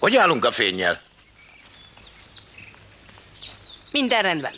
Hogy 0.00 0.16
állunk 0.16 0.44
a 0.44 0.50
fényjel? 0.50 1.00
Minden 3.90 4.22
rendben. 4.22 4.52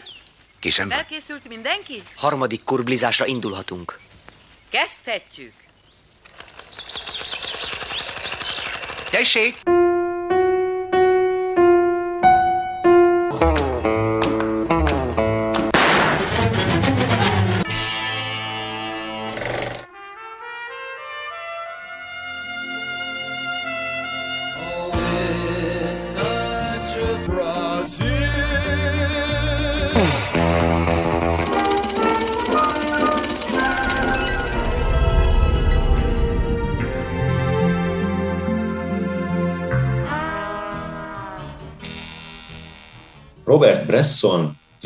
Kisen 0.60 0.88
van? 0.88 0.98
Elkészült 0.98 1.48
mindenki? 1.48 2.02
Harmadik 2.16 2.64
kurblizásra 2.64 3.26
indulhatunk. 3.26 3.98
Kezdhetjük. 4.70 5.52
Tessék! 9.10 9.75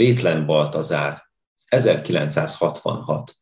Vétlen 0.00 0.46
Baltazár, 0.46 1.22
1966. 1.68 3.36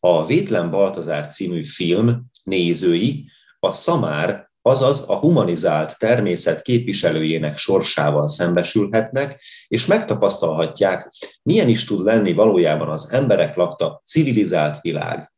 A 0.00 0.26
Vétlen 0.26 0.70
Baltazár 0.70 1.28
című 1.28 1.64
film 1.64 2.30
nézői 2.44 3.28
a 3.58 3.72
szamár, 3.72 4.50
azaz 4.62 5.04
a 5.08 5.16
humanizált 5.16 5.98
természet 5.98 6.62
képviselőjének 6.62 7.56
sorsával 7.56 8.28
szembesülhetnek, 8.28 9.42
és 9.68 9.86
megtapasztalhatják, 9.86 11.12
milyen 11.42 11.68
is 11.68 11.84
tud 11.84 12.04
lenni 12.04 12.32
valójában 12.32 12.88
az 12.88 13.12
emberek 13.12 13.56
lakta 13.56 14.02
civilizált 14.04 14.80
világ. 14.80 15.32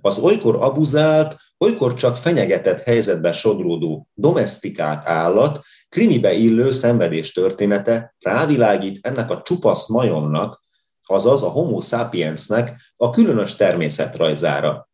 Az 0.00 0.18
olykor 0.18 0.56
abuzált, 0.56 1.36
olykor 1.58 1.94
csak 1.94 2.16
fenyegetett 2.16 2.80
helyzetben 2.80 3.32
sodródó 3.32 4.08
domestikált 4.14 5.06
állat 5.06 5.60
krimibe 5.88 6.32
illő 6.32 6.72
szenvedés 6.72 7.32
története 7.32 8.14
rávilágít 8.18 9.06
ennek 9.06 9.30
a 9.30 9.42
csupasz 9.42 9.88
majomnak, 9.88 10.62
azaz 11.02 11.42
a 11.42 11.48
homo 11.48 11.80
sapiensnek 11.80 12.92
a 12.96 13.10
különös 13.10 13.56
természetrajzára. 13.56 14.88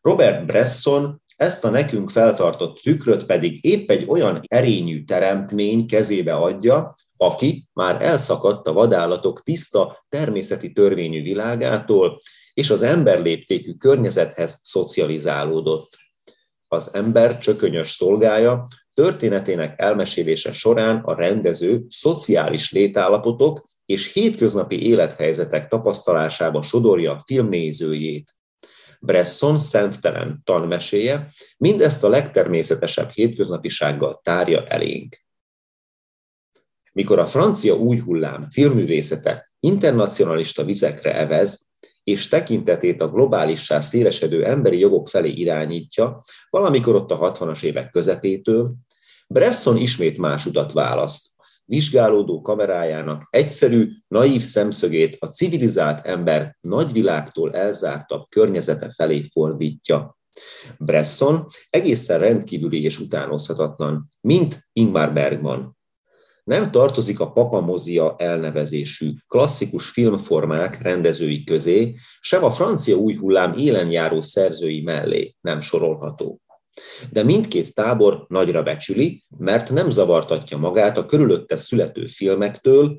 Robert 0.00 0.46
Bresson 0.46 1.22
ezt 1.36 1.64
a 1.64 1.70
nekünk 1.70 2.10
feltartott 2.10 2.78
tükröt 2.78 3.26
pedig 3.26 3.64
épp 3.64 3.90
egy 3.90 4.04
olyan 4.08 4.40
erényű 4.46 5.04
teremtmény 5.04 5.86
kezébe 5.86 6.34
adja, 6.34 6.94
aki 7.16 7.68
már 7.72 8.02
elszakadt 8.02 8.66
a 8.66 8.72
vadállatok 8.72 9.42
tiszta 9.42 10.04
természeti 10.08 10.72
törvényű 10.72 11.22
világától, 11.22 12.20
és 12.56 12.70
az 12.70 12.82
emberléptékű 12.82 13.72
környezethez 13.72 14.60
szocializálódott. 14.62 15.98
Az 16.68 16.94
ember 16.94 17.38
csökönyös 17.38 17.90
szolgája 17.90 18.64
történetének 18.94 19.80
elmesélése 19.80 20.52
során 20.52 20.96
a 20.96 21.14
rendező 21.14 21.84
szociális 21.88 22.72
létállapotok 22.72 23.64
és 23.86 24.12
hétköznapi 24.12 24.86
élethelyzetek 24.86 25.68
tapasztalásába 25.68 26.62
sodorja 26.62 27.12
a 27.12 27.22
filmnézőjét. 27.26 28.34
Bresson 29.00 29.58
szemtelen 29.58 30.40
tanmeséje 30.44 31.30
mindezt 31.56 32.04
a 32.04 32.08
legtermészetesebb 32.08 33.10
hétköznapisággal 33.10 34.20
tárja 34.22 34.66
elénk. 34.66 35.24
Mikor 36.92 37.18
a 37.18 37.26
francia 37.26 37.74
új 37.74 37.98
hullám 37.98 38.50
filmművészete 38.50 39.50
internacionalista 39.60 40.64
vizekre 40.64 41.14
evez, 41.14 41.66
és 42.06 42.28
tekintetét 42.28 43.02
a 43.02 43.08
globálissá 43.08 43.80
szélesedő 43.80 44.44
emberi 44.44 44.78
jogok 44.78 45.08
felé 45.08 45.30
irányítja, 45.30 46.22
valamikor 46.50 46.94
ott 46.94 47.10
a 47.10 47.32
60-as 47.32 47.62
évek 47.62 47.90
közepétől, 47.90 48.74
Bresson 49.28 49.76
ismét 49.76 50.18
más 50.18 50.46
utat 50.46 50.72
választ. 50.72 51.34
Vizsgálódó 51.64 52.40
kamerájának 52.40 53.26
egyszerű, 53.30 53.88
naív 54.08 54.42
szemszögét 54.42 55.16
a 55.20 55.26
civilizált 55.26 56.06
ember 56.06 56.56
nagyvilágtól 56.60 57.54
elzártabb 57.54 58.28
környezete 58.28 58.90
felé 58.90 59.22
fordítja. 59.32 60.18
Bresson 60.78 61.46
egészen 61.70 62.18
rendkívüli 62.18 62.82
és 62.82 62.98
utánozhatatlan, 62.98 64.06
mint 64.20 64.68
Ingmar 64.72 65.12
Bergman 65.12 65.75
nem 66.46 66.70
tartozik 66.70 67.20
a 67.20 67.32
papamozia 67.32 68.14
elnevezésű 68.18 69.12
klasszikus 69.28 69.88
filmformák 69.88 70.82
rendezői 70.82 71.44
közé, 71.44 71.94
sem 72.20 72.44
a 72.44 72.50
francia 72.50 72.96
új 72.96 73.14
hullám 73.14 73.52
élenjáró 73.52 74.20
szerzői 74.20 74.80
mellé 74.80 75.34
nem 75.40 75.60
sorolható. 75.60 76.40
De 77.10 77.22
mindkét 77.22 77.74
tábor 77.74 78.24
nagyra 78.28 78.62
becsüli, 78.62 79.24
mert 79.38 79.70
nem 79.70 79.90
zavartatja 79.90 80.58
magát 80.58 80.98
a 80.98 81.06
körülötte 81.06 81.56
születő 81.56 82.06
filmektől, 82.06 82.98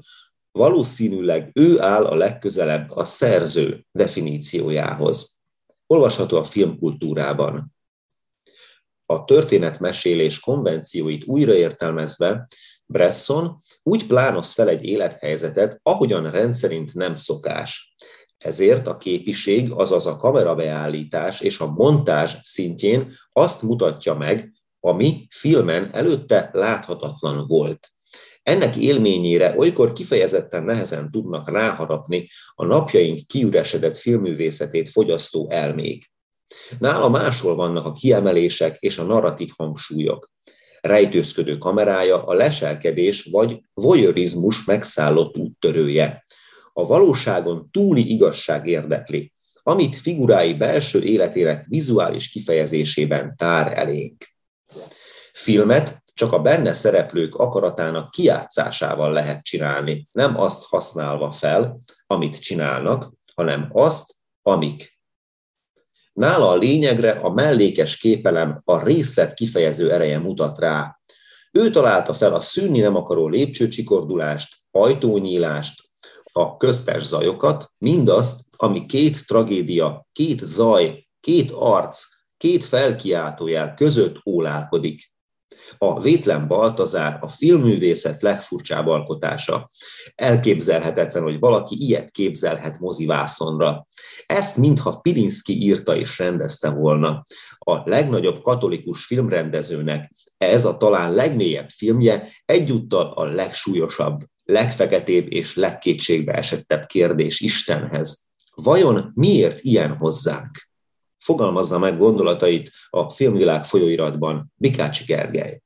valószínűleg 0.51 1.51
ő 1.53 1.81
áll 1.81 2.05
a 2.05 2.15
legközelebb 2.15 2.89
a 2.89 3.05
szerző 3.05 3.85
definíciójához. 3.91 5.39
Olvasható 5.85 6.37
a 6.37 6.43
filmkultúrában. 6.43 7.75
A 9.05 9.25
történetmesélés 9.25 10.39
konvencióit 10.39 11.25
újraértelmezve 11.25 12.47
Bresson 12.87 13.57
úgy 13.83 14.07
plánoz 14.07 14.51
fel 14.51 14.69
egy 14.69 14.83
élethelyzetet, 14.83 15.79
ahogyan 15.83 16.31
rendszerint 16.31 16.93
nem 16.93 17.15
szokás. 17.15 17.95
Ezért 18.37 18.87
a 18.87 18.97
képiség, 18.97 19.71
azaz 19.71 20.05
a 20.05 20.17
kamerabeállítás 20.17 21.41
és 21.41 21.59
a 21.59 21.71
montázs 21.71 22.35
szintjén 22.43 23.13
azt 23.31 23.61
mutatja 23.61 24.13
meg, 24.13 24.51
ami 24.79 25.27
filmen 25.29 25.89
előtte 25.93 26.49
láthatatlan 26.53 27.47
volt. 27.47 27.91
Ennek 28.43 28.75
élményére 28.75 29.55
olykor 29.57 29.93
kifejezetten 29.93 30.63
nehezen 30.63 31.11
tudnak 31.11 31.49
ráharapni 31.49 32.29
a 32.55 32.65
napjaink 32.65 33.19
kiüresedett 33.27 33.97
filmművészetét 33.97 34.89
fogyasztó 34.89 35.49
elmék. 35.49 36.11
Nála 36.79 37.09
máshol 37.09 37.55
vannak 37.55 37.85
a 37.85 37.91
kiemelések 37.91 38.77
és 38.79 38.97
a 38.97 39.03
narratív 39.03 39.49
hangsúlyok 39.57 40.31
rejtőzködő 40.87 41.57
kamerája 41.57 42.23
a 42.23 42.33
leselkedés 42.33 43.27
vagy 43.31 43.61
voyeurizmus 43.73 44.65
megszállott 44.65 45.37
úttörője. 45.37 46.23
A 46.73 46.85
valóságon 46.85 47.69
túli 47.71 48.11
igazság 48.11 48.67
érdekli, 48.67 49.31
amit 49.63 49.95
figurái 49.95 50.53
belső 50.53 51.03
életének 51.03 51.65
vizuális 51.69 52.29
kifejezésében 52.29 53.35
tár 53.37 53.77
elénk. 53.77 54.25
Filmet 55.33 56.03
csak 56.13 56.31
a 56.33 56.41
benne 56.41 56.73
szereplők 56.73 57.35
akaratának 57.35 58.11
kiátszásával 58.11 59.11
lehet 59.11 59.43
csinálni, 59.43 60.07
nem 60.11 60.39
azt 60.39 60.63
használva 60.63 61.31
fel, 61.31 61.79
amit 62.07 62.39
csinálnak, 62.39 63.11
hanem 63.35 63.69
azt, 63.71 64.15
amik 64.41 64.96
Nála 66.17 66.49
a 66.49 66.55
lényegre 66.55 67.11
a 67.11 67.33
mellékes 67.33 67.97
képelem 67.97 68.61
a 68.65 68.83
részlet 68.83 69.33
kifejező 69.33 69.91
ereje 69.91 70.19
mutat 70.19 70.59
rá. 70.59 70.99
Ő 71.51 71.69
találta 71.69 72.13
fel 72.13 72.33
a 72.33 72.39
szűnni 72.39 72.79
nem 72.79 72.95
akaró 72.95 73.27
lépcsőcsikordulást, 73.27 74.55
ajtónyílást, 74.71 75.83
a 76.31 76.57
köztes 76.57 77.03
zajokat, 77.03 77.71
mindazt, 77.77 78.45
ami 78.55 78.85
két 78.85 79.27
tragédia, 79.27 80.07
két 80.11 80.39
zaj, 80.39 81.07
két 81.19 81.51
arc, 81.51 82.01
két 82.37 82.65
felkiáltójel 82.65 83.73
között 83.73 84.21
ólálkodik. 84.25 85.11
A 85.77 86.01
Vétlen 86.01 86.47
Baltazár 86.47 87.17
a 87.21 87.29
filmművészet 87.29 88.21
legfurcsább 88.21 88.87
alkotása. 88.87 89.69
Elképzelhetetlen, 90.15 91.23
hogy 91.23 91.39
valaki 91.39 91.75
ilyet 91.79 92.11
képzelhet 92.11 92.79
mozivászonra. 92.79 93.85
Ezt 94.25 94.57
mintha 94.57 94.99
Pilinszki 94.99 95.61
írta 95.61 95.95
és 95.95 96.17
rendezte 96.17 96.69
volna. 96.69 97.23
A 97.57 97.89
legnagyobb 97.89 98.41
katolikus 98.41 99.05
filmrendezőnek 99.05 100.11
ez 100.37 100.65
a 100.65 100.77
talán 100.77 101.13
legmélyebb 101.13 101.69
filmje 101.69 102.29
egyúttal 102.45 103.11
a 103.15 103.23
legsúlyosabb, 103.23 104.23
legfeketébb 104.43 105.31
és 105.31 105.55
legkétségbe 105.55 106.33
esettebb 106.33 106.85
kérdés 106.85 107.39
Istenhez. 107.39 108.25
Vajon 108.55 109.11
miért 109.15 109.59
ilyen 109.61 109.95
hozzánk? 109.95 110.67
Fogalmazza 111.27 111.77
meg 111.77 111.97
gondolatait 111.97 112.71
a 112.89 113.09
filmvilág 113.09 113.65
folyóiratban 113.65 114.53
Bikácsi 114.55 115.03
Gergely. 115.03 115.61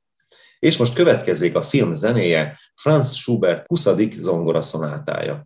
És 0.58 0.76
most 0.76 0.94
következik 0.94 1.54
a 1.56 1.62
film 1.62 1.92
zenéje, 1.92 2.58
Franz 2.74 3.14
Schubert 3.14 3.66
20. 3.66 3.88
zongora 4.18 4.62
szonátája. 4.62 5.44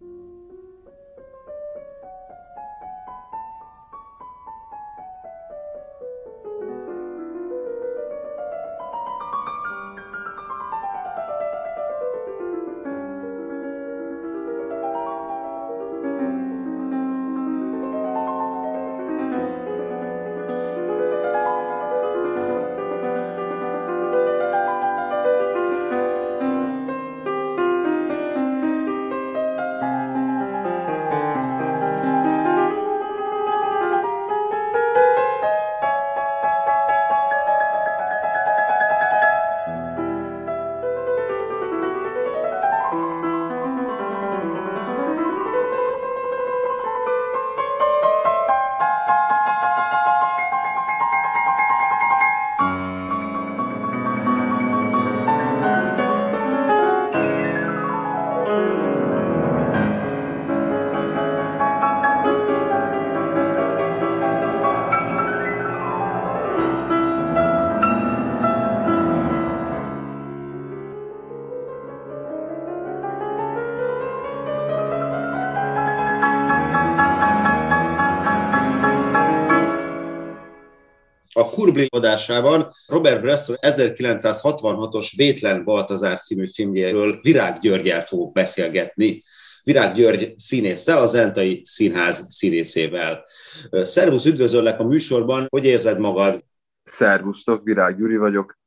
Adásában 81.89 82.73
Robert 82.87 83.21
Bresson 83.21 83.57
1966-os 83.61 85.13
Vétlen 85.17 85.65
Baltazár 85.65 86.19
című 86.21 86.49
filmjéről 86.49 87.19
Virág 87.23 87.59
Györgyel 87.59 88.05
fogok 88.05 88.33
beszélgetni. 88.33 89.23
Virág 89.63 89.95
György 89.95 90.35
színésszel, 90.37 90.99
a 90.99 91.07
Zentai 91.07 91.63
Színház 91.65 92.27
színészével. 92.29 93.25
Szervusz, 93.71 94.25
üdvözöllek 94.25 94.81
a 94.81 94.85
műsorban, 94.85 95.47
hogy 95.49 95.65
érzed 95.65 95.99
magad? 95.99 96.45
Szervusztok, 96.85 97.65
Virág 97.65 97.99
Gyuri 97.99 98.17
vagyok. 98.17 98.59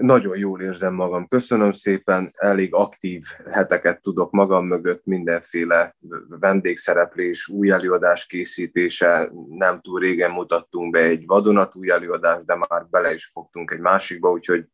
Nagyon 0.00 0.38
jól 0.38 0.60
érzem 0.60 0.94
magam, 0.94 1.26
köszönöm 1.26 1.72
szépen, 1.72 2.32
elég 2.34 2.74
aktív 2.74 3.24
heteket 3.50 4.02
tudok 4.02 4.30
magam 4.30 4.66
mögött, 4.66 5.04
mindenféle 5.04 5.96
vendégszereplés, 6.28 7.48
új 7.48 7.70
előadás 7.70 8.26
készítése, 8.26 9.30
nem 9.48 9.80
túl 9.80 10.00
régen 10.00 10.30
mutattunk 10.30 10.90
be 10.90 10.98
egy 10.98 11.26
vadonatúj 11.26 11.90
előadást, 11.90 12.46
de 12.46 12.54
már 12.68 12.86
bele 12.90 13.14
is 13.14 13.26
fogtunk 13.26 13.70
egy 13.70 13.80
másikba, 13.80 14.30
úgyhogy 14.30 14.64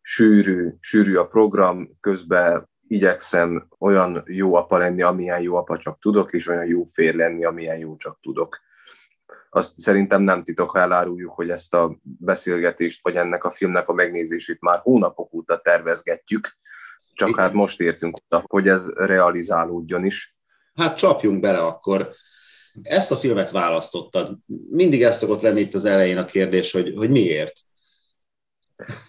sűrű, 0.00 0.68
sűrű 0.80 1.14
a 1.14 1.26
program, 1.26 1.96
közben 2.00 2.68
igyekszem 2.86 3.68
olyan 3.78 4.22
jó 4.26 4.54
apa 4.54 4.78
lenni, 4.78 5.02
amilyen 5.02 5.40
jó 5.40 5.56
apa 5.56 5.78
csak 5.78 5.98
tudok, 5.98 6.32
és 6.32 6.48
olyan 6.48 6.66
jó 6.66 6.84
fér 6.84 7.14
lenni, 7.14 7.44
amilyen 7.44 7.78
jó 7.78 7.96
csak 7.96 8.18
tudok 8.20 8.58
azt 9.56 9.78
szerintem 9.78 10.22
nem 10.22 10.42
titok, 10.42 10.70
ha 10.70 10.78
eláruljuk, 10.78 11.32
hogy 11.32 11.50
ezt 11.50 11.74
a 11.74 11.98
beszélgetést, 12.02 13.02
vagy 13.02 13.16
ennek 13.16 13.44
a 13.44 13.50
filmnek 13.50 13.88
a 13.88 13.92
megnézését 13.92 14.60
már 14.60 14.78
hónapok 14.78 15.34
óta 15.34 15.58
tervezgetjük, 15.58 16.56
csak 17.12 17.28
Igen. 17.28 17.40
hát 17.40 17.52
most 17.52 17.80
értünk 17.80 18.16
oda, 18.28 18.44
hogy 18.46 18.68
ez 18.68 18.86
realizálódjon 18.94 20.04
is. 20.04 20.36
Hát 20.74 20.96
csapjunk 20.96 21.40
bele 21.40 21.58
akkor. 21.58 22.10
Ezt 22.82 23.10
a 23.10 23.16
filmet 23.16 23.50
választottad. 23.50 24.38
Mindig 24.70 25.02
ez 25.02 25.16
szokott 25.16 25.40
lenni 25.40 25.60
itt 25.60 25.74
az 25.74 25.84
elején 25.84 26.18
a 26.18 26.24
kérdés, 26.24 26.72
hogy, 26.72 26.94
hogy 26.96 27.10
miért? 27.10 27.52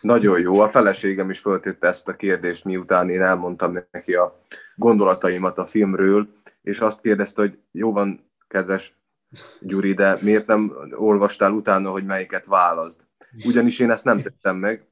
Nagyon 0.01 0.39
jó. 0.39 0.59
A 0.59 0.69
feleségem 0.69 1.29
is 1.29 1.39
föltette 1.39 1.87
ezt 1.87 2.07
a 2.07 2.15
kérdést, 2.15 2.63
miután 2.63 3.09
én 3.09 3.21
elmondtam 3.21 3.87
neki 3.91 4.13
a 4.13 4.41
gondolataimat 4.75 5.57
a 5.57 5.65
filmről, 5.65 6.27
és 6.61 6.79
azt 6.79 7.01
kérdezte, 7.01 7.41
hogy 7.41 7.59
jó 7.71 7.91
van, 7.91 8.31
kedves 8.47 8.97
Gyuri, 9.61 9.93
de 9.93 10.17
miért 10.21 10.47
nem 10.47 10.73
olvastál 10.91 11.51
utána, 11.51 11.89
hogy 11.89 12.05
melyiket 12.05 12.45
válaszd? 12.45 13.01
Ugyanis 13.45 13.79
én 13.79 13.91
ezt 13.91 14.03
nem 14.03 14.21
tettem 14.21 14.55
meg. 14.55 14.87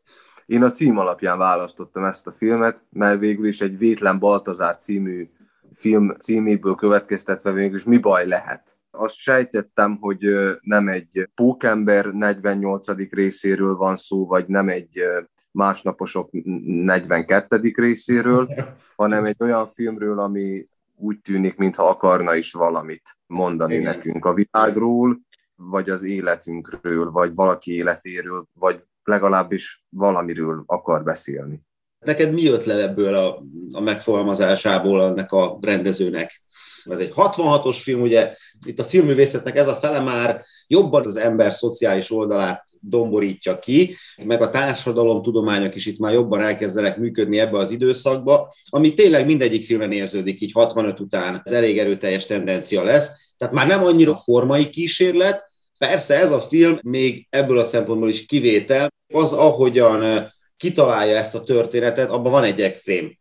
Én 0.45 0.63
a 0.63 0.69
cím 0.69 0.97
alapján 0.97 1.37
választottam 1.37 2.03
ezt 2.03 2.27
a 2.27 2.31
filmet, 2.31 2.83
mert 2.89 3.19
végül 3.19 3.47
is 3.47 3.61
egy 3.61 3.77
Vétlen 3.77 4.19
Baltazár 4.19 4.75
című 4.75 5.29
film 5.73 6.15
címéből 6.19 6.75
következtetve 6.75 7.51
végül 7.51 7.77
is 7.77 7.83
mi 7.83 7.97
baj 7.97 8.27
lehet. 8.27 8.77
Azt 8.91 9.15
sejtettem, 9.15 9.97
hogy 9.99 10.25
nem 10.61 10.87
egy 10.87 11.29
Pókember 11.35 12.05
48. 12.05 12.87
részéről 13.09 13.75
van 13.75 13.95
szó, 13.95 14.25
vagy 14.25 14.47
nem 14.47 14.69
egy 14.69 15.03
másnaposok 15.51 16.29
42. 16.31 17.71
részéről, 17.75 18.47
hanem 18.95 19.25
egy 19.25 19.35
olyan 19.39 19.67
filmről, 19.67 20.19
ami 20.19 20.67
úgy 20.97 21.19
tűnik, 21.19 21.55
mintha 21.55 21.89
akarna 21.89 22.35
is 22.35 22.51
valamit 22.51 23.17
mondani 23.27 23.75
Igen. 23.75 23.95
nekünk 23.95 24.25
a 24.25 24.33
világról, 24.33 25.19
vagy 25.55 25.89
az 25.89 26.03
életünkről, 26.03 27.11
vagy 27.11 27.33
valaki 27.33 27.75
életéről, 27.75 28.45
vagy 28.53 28.83
legalábbis 29.03 29.83
valamiről 29.89 30.63
akar 30.65 31.03
beszélni. 31.03 31.61
Neked 31.99 32.33
mi 32.33 32.41
jött 32.41 32.63
le 32.63 32.81
ebből 32.81 33.15
a, 33.15 33.43
a 33.71 33.79
megfogalmazásából 33.79 35.03
ennek 35.03 35.31
a 35.31 35.57
rendezőnek? 35.61 36.43
Ez 36.83 36.99
egy 36.99 37.13
66-os 37.15 37.79
film, 37.83 38.01
ugye 38.01 38.35
itt 38.65 38.79
a 38.79 38.83
filmművészetnek 38.83 39.55
ez 39.55 39.67
a 39.67 39.75
fele 39.75 39.99
már 39.99 40.41
jobban 40.67 41.05
az 41.05 41.15
ember 41.15 41.53
szociális 41.53 42.11
oldalát 42.11 42.64
domborítja 42.89 43.59
ki, 43.59 43.95
meg 44.23 44.41
a 44.41 44.49
társadalom 44.49 45.21
tudományok 45.21 45.75
is 45.75 45.85
itt 45.85 45.99
már 45.99 46.13
jobban 46.13 46.41
elkezdenek 46.41 46.97
működni 46.97 47.39
ebbe 47.39 47.57
az 47.57 47.71
időszakba, 47.71 48.53
ami 48.69 48.93
tényleg 48.93 49.25
mindegyik 49.25 49.65
filmen 49.65 49.91
érződik, 49.91 50.41
így 50.41 50.51
65 50.51 50.99
után 50.99 51.41
ez 51.43 51.51
elég 51.51 51.79
erőteljes 51.79 52.25
tendencia 52.25 52.83
lesz. 52.83 53.33
Tehát 53.37 53.53
már 53.53 53.67
nem 53.67 53.83
annyira 53.83 54.17
formai 54.17 54.69
kísérlet, 54.69 55.45
persze 55.77 56.19
ez 56.19 56.31
a 56.31 56.41
film 56.41 56.77
még 56.83 57.27
ebből 57.29 57.57
a 57.57 57.63
szempontból 57.63 58.09
is 58.09 58.25
kivétel, 58.25 58.93
az 59.13 59.33
ahogyan 59.33 60.31
kitalálja 60.57 61.17
ezt 61.17 61.35
a 61.35 61.43
történetet, 61.43 62.09
abban 62.09 62.31
van 62.31 62.43
egy 62.43 62.61
extrém. 62.61 63.17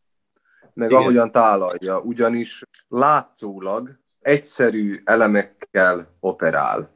Meg 0.75 0.90
Igen. 0.90 1.02
ahogyan 1.02 1.30
tálalja, 1.30 2.00
ugyanis 2.00 2.62
látszólag 2.88 3.99
egyszerű 4.21 5.00
elemekkel 5.04 6.16
operál 6.21 6.93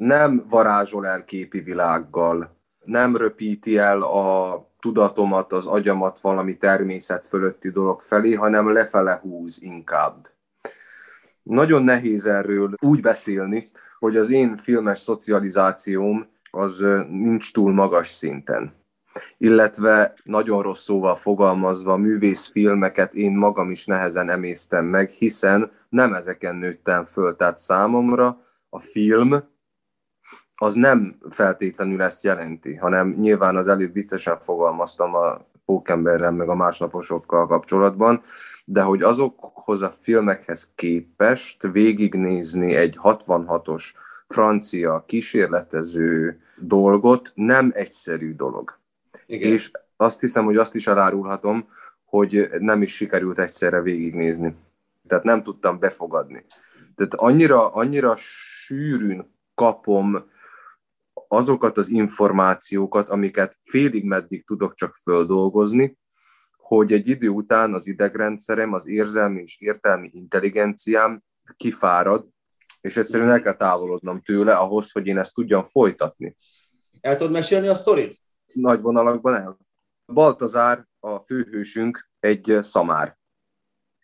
nem 0.00 0.44
varázsol 0.48 1.06
el 1.06 1.24
képi 1.24 1.60
világgal, 1.60 2.56
nem 2.84 3.16
röpíti 3.16 3.78
el 3.78 4.02
a 4.02 4.68
tudatomat, 4.78 5.52
az 5.52 5.66
agyamat 5.66 6.18
valami 6.18 6.56
természet 6.56 7.26
fölötti 7.26 7.70
dolog 7.70 8.02
felé, 8.02 8.34
hanem 8.34 8.72
lefele 8.72 9.18
húz 9.22 9.62
inkább. 9.62 10.28
Nagyon 11.42 11.82
nehéz 11.82 12.26
erről 12.26 12.74
úgy 12.80 13.00
beszélni, 13.00 13.70
hogy 13.98 14.16
az 14.16 14.30
én 14.30 14.56
filmes 14.56 14.98
szocializációm 14.98 16.26
az 16.50 16.84
nincs 17.08 17.52
túl 17.52 17.72
magas 17.72 18.08
szinten. 18.08 18.72
Illetve 19.38 20.14
nagyon 20.24 20.62
rossz 20.62 20.82
szóval 20.82 21.16
fogalmazva, 21.16 21.96
művészfilmeket 21.96 23.14
én 23.14 23.32
magam 23.32 23.70
is 23.70 23.86
nehezen 23.86 24.30
emésztem 24.30 24.84
meg, 24.84 25.10
hiszen 25.10 25.70
nem 25.88 26.14
ezeken 26.14 26.56
nőttem 26.56 27.04
föl. 27.04 27.36
Tehát 27.36 27.58
számomra 27.58 28.44
a 28.68 28.78
film 28.78 29.42
az 30.62 30.74
nem 30.74 31.18
feltétlenül 31.30 32.02
ezt 32.02 32.22
jelenti, 32.22 32.74
hanem 32.74 33.14
nyilván 33.18 33.56
az 33.56 33.68
előbb 33.68 33.92
biztosan 33.92 34.38
fogalmaztam 34.40 35.14
a 35.14 35.46
pókemberrel, 35.64 36.32
meg 36.32 36.48
a 36.48 36.54
másnaposokkal 36.54 37.46
kapcsolatban, 37.46 38.20
de 38.64 38.82
hogy 38.82 39.02
azokhoz 39.02 39.82
a 39.82 39.90
filmekhez 40.00 40.72
képest 40.74 41.62
végignézni 41.72 42.74
egy 42.74 42.98
66-os 43.02 43.82
francia 44.28 45.04
kísérletező 45.06 46.40
dolgot 46.58 47.32
nem 47.34 47.72
egyszerű 47.74 48.34
dolog. 48.34 48.78
Igen. 49.26 49.52
És 49.52 49.70
azt 49.96 50.20
hiszem, 50.20 50.44
hogy 50.44 50.56
azt 50.56 50.74
is 50.74 50.86
elárulhatom, 50.86 51.68
hogy 52.04 52.48
nem 52.58 52.82
is 52.82 52.94
sikerült 52.94 53.38
egyszerre 53.38 53.80
végignézni. 53.80 54.56
Tehát 55.06 55.24
nem 55.24 55.42
tudtam 55.42 55.78
befogadni. 55.78 56.44
Tehát 56.94 57.14
annyira, 57.14 57.72
annyira 57.72 58.16
sűrűn 58.16 59.30
kapom 59.54 60.24
azokat 61.32 61.76
az 61.76 61.88
információkat, 61.88 63.08
amiket 63.08 63.58
félig 63.62 64.04
meddig 64.04 64.46
tudok 64.46 64.74
csak 64.74 64.94
földolgozni, 64.94 65.98
hogy 66.56 66.92
egy 66.92 67.08
idő 67.08 67.28
után 67.28 67.74
az 67.74 67.86
idegrendszerem, 67.86 68.72
az 68.72 68.86
érzelmi 68.86 69.40
és 69.40 69.60
értelmi 69.60 70.10
intelligenciám 70.12 71.22
kifárad, 71.56 72.26
és 72.80 72.96
egyszerűen 72.96 73.30
el 73.30 73.42
kell 73.42 73.56
távolodnom 73.56 74.20
tőle 74.20 74.54
ahhoz, 74.54 74.92
hogy 74.92 75.06
én 75.06 75.18
ezt 75.18 75.34
tudjam 75.34 75.64
folytatni. 75.64 76.36
El 77.00 77.16
tudod 77.16 77.32
mesélni 77.32 77.68
a 77.68 77.74
sztorit? 77.74 78.20
Nagy 78.52 78.80
vonalakban 78.80 79.34
el. 79.34 79.58
Baltazár, 80.06 80.86
a 81.00 81.18
főhősünk, 81.18 82.10
egy 82.20 82.58
szamár 82.60 83.18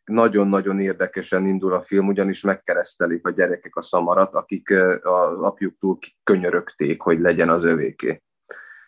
nagyon-nagyon 0.06 0.80
érdekesen 0.80 1.46
indul 1.46 1.72
a 1.75 1.82
film, 1.82 2.06
ugyanis 2.06 2.40
megkeresztelik 2.42 3.26
a 3.26 3.30
gyerekek 3.30 3.76
a 3.76 3.80
szamarat, 3.80 4.34
akik 4.34 4.70
az 5.02 5.40
apjuktól 5.40 5.98
könyörögték, 6.22 7.00
hogy 7.00 7.20
legyen 7.20 7.48
az 7.48 7.64
övéké. 7.64 8.22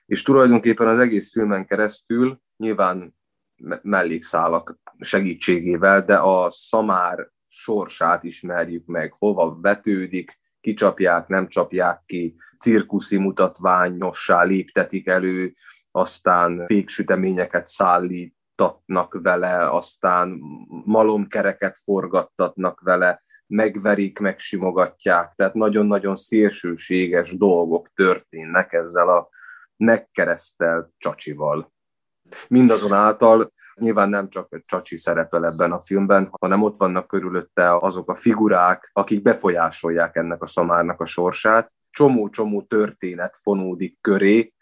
És 0.07 0.23
tulajdonképpen 0.23 0.89
az 0.89 0.99
egész 0.99 1.33
filmen 1.33 1.67
keresztül 1.67 2.41
nyilván 2.57 3.17
mellékszálak 3.83 4.79
segítségével, 4.99 6.05
de 6.05 6.17
a 6.17 6.51
szamár 6.51 7.31
sorsát 7.47 8.25
ismerjük 8.25 8.87
meg, 8.87 9.13
hova 9.19 9.59
vetődik, 9.61 10.39
kicsapják, 10.61 11.29
nem 11.29 11.49
csapják 11.49 12.03
ki, 12.07 12.37
cirkuszi 12.59 13.17
mutatványossá 13.17 14.43
léptetik 14.43 15.07
elő, 15.07 15.55
aztán 15.91 16.67
féksüteményeket 16.67 17.67
szállít, 17.67 18.37
forgattatnak 18.59 19.19
vele, 19.23 19.71
aztán 19.71 20.41
malomkereket 20.85 21.77
forgattatnak 21.85 22.81
vele, 22.81 23.21
megverik, 23.47 24.19
megsimogatják, 24.19 25.33
tehát 25.37 25.55
nagyon-nagyon 25.55 26.17
szélsőséges 26.17 27.37
dolgok 27.37 27.89
történnek 27.95 28.73
ezzel 28.73 29.09
a 29.09 29.29
megkeresztelt 29.77 30.91
csacsival. 30.99 31.73
Mindazonáltal 32.49 33.53
nyilván 33.75 34.09
nem 34.09 34.29
csak 34.29 34.63
Csacsi 34.67 34.97
szerepel 34.97 35.47
ebben 35.47 35.73
a 35.73 35.81
filmben, 35.81 36.29
hanem 36.41 36.63
ott 36.63 36.77
vannak 36.77 37.07
körülötte 37.07 37.77
azok 37.77 38.11
a 38.11 38.15
figurák, 38.15 38.91
akik 38.93 39.23
befolyásolják 39.23 40.17
ennek 40.17 40.43
a 40.43 40.47
szamárnak 40.47 41.01
a 41.01 41.07
sorsát. 41.07 41.73
Csomó-csomó 41.91 42.63
történet 42.63 43.39
fonódik 43.43 43.99
köré, 44.01 44.53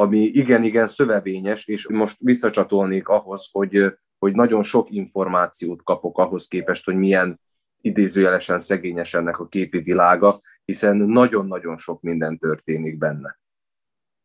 ami 0.00 0.18
igen-igen 0.18 0.86
szövevényes, 0.86 1.66
és 1.66 1.88
most 1.88 2.16
visszacsatolnék 2.18 3.08
ahhoz, 3.08 3.48
hogy, 3.52 3.94
hogy 4.18 4.34
nagyon 4.34 4.62
sok 4.62 4.90
információt 4.90 5.82
kapok 5.82 6.18
ahhoz 6.18 6.46
képest, 6.46 6.84
hogy 6.84 6.94
milyen 6.94 7.40
idézőjelesen 7.80 8.58
szegényes 8.60 9.14
ennek 9.14 9.38
a 9.38 9.48
képi 9.48 9.78
világa, 9.78 10.40
hiszen 10.64 10.96
nagyon-nagyon 10.96 11.76
sok 11.76 12.00
minden 12.00 12.38
történik 12.38 12.98
benne. 12.98 13.38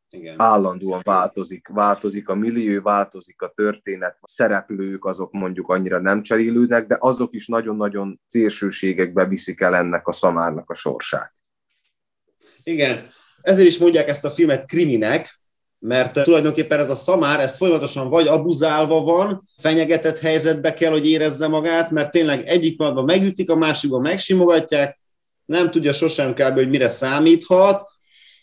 Igen. 0.09 0.35
Állandóan 0.37 1.01
változik, 1.03 1.67
változik 1.67 2.29
a 2.29 2.35
millió, 2.35 2.81
változik 2.81 3.41
a 3.41 3.51
történet, 3.55 4.17
a 4.21 4.27
szereplők 4.27 5.05
azok 5.05 5.31
mondjuk 5.31 5.69
annyira 5.69 5.99
nem 5.99 6.21
cserélődnek, 6.21 6.87
de 6.87 6.97
azok 6.99 7.33
is 7.33 7.47
nagyon-nagyon 7.47 8.21
szélsőségekbe 8.27 9.25
viszik 9.25 9.61
el 9.61 9.75
ennek 9.75 10.07
a 10.07 10.11
szamárnak 10.11 10.69
a 10.69 10.73
sorsát. 10.73 11.33
Igen, 12.63 13.07
ezért 13.41 13.67
is 13.67 13.77
mondják 13.77 14.07
ezt 14.07 14.25
a 14.25 14.29
filmet 14.29 14.65
kriminek, 14.65 15.43
mert 15.79 16.23
tulajdonképpen 16.23 16.79
ez 16.79 16.89
a 16.89 16.95
szamár, 16.95 17.39
ez 17.39 17.57
folyamatosan 17.57 18.09
vagy 18.09 18.27
abuzálva 18.27 19.01
van, 19.01 19.47
fenyegetett 19.61 20.17
helyzetbe 20.17 20.73
kell, 20.73 20.91
hogy 20.91 21.09
érezze 21.09 21.47
magát, 21.47 21.91
mert 21.91 22.11
tényleg 22.11 22.47
egyik 22.47 22.75
pillanatban 22.75 23.05
megütik, 23.05 23.49
a 23.49 23.55
másikban 23.55 24.01
megsimogatják, 24.01 24.99
nem 25.45 25.71
tudja 25.71 25.93
sosem 25.93 26.33
kb. 26.33 26.53
hogy 26.53 26.69
mire 26.69 26.89
számíthat. 26.89 27.87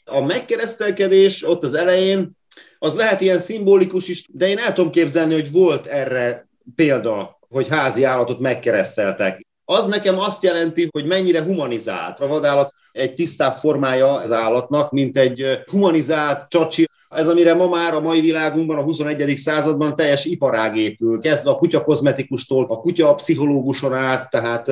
A 0.05 0.21
megkeresztelkedés 0.21 1.49
ott 1.49 1.62
az 1.62 1.75
elején, 1.75 2.31
az 2.79 2.95
lehet 2.95 3.21
ilyen 3.21 3.39
szimbolikus 3.39 4.09
is, 4.09 4.25
de 4.33 4.49
én 4.49 4.59
el 4.59 4.73
tudom 4.73 4.91
képzelni, 4.91 5.35
hogy 5.35 5.51
volt 5.51 5.87
erre 5.87 6.49
példa, 6.75 7.39
hogy 7.49 7.69
házi 7.69 8.05
állatot 8.05 8.39
megkereszteltek. 8.39 9.47
Az 9.65 9.87
nekem 9.87 10.19
azt 10.19 10.43
jelenti, 10.43 10.89
hogy 10.91 11.05
mennyire 11.05 11.43
humanizált 11.43 12.21
a 12.21 12.27
vadállat 12.27 12.73
egy 12.93 13.15
tisztább 13.15 13.57
formája 13.57 14.15
az 14.15 14.33
állatnak, 14.33 14.91
mint 14.91 15.19
egy 15.19 15.62
humanizált 15.71 16.49
csacsi, 16.49 16.89
ez, 17.14 17.28
amire 17.28 17.54
ma 17.54 17.69
már 17.69 17.95
a 17.95 18.00
mai 18.00 18.21
világunkban, 18.21 18.78
a 18.78 18.83
21. 18.83 19.37
században 19.37 19.97
teljes 19.97 20.25
iparág 20.25 20.76
épül, 20.76 21.21
kezdve 21.21 21.50
a 21.50 21.57
kutya 21.57 21.83
kozmetikustól, 21.83 22.66
a 22.69 22.81
kutya 22.81 23.14
pszichológuson 23.14 23.92
át, 23.92 24.31
tehát 24.31 24.71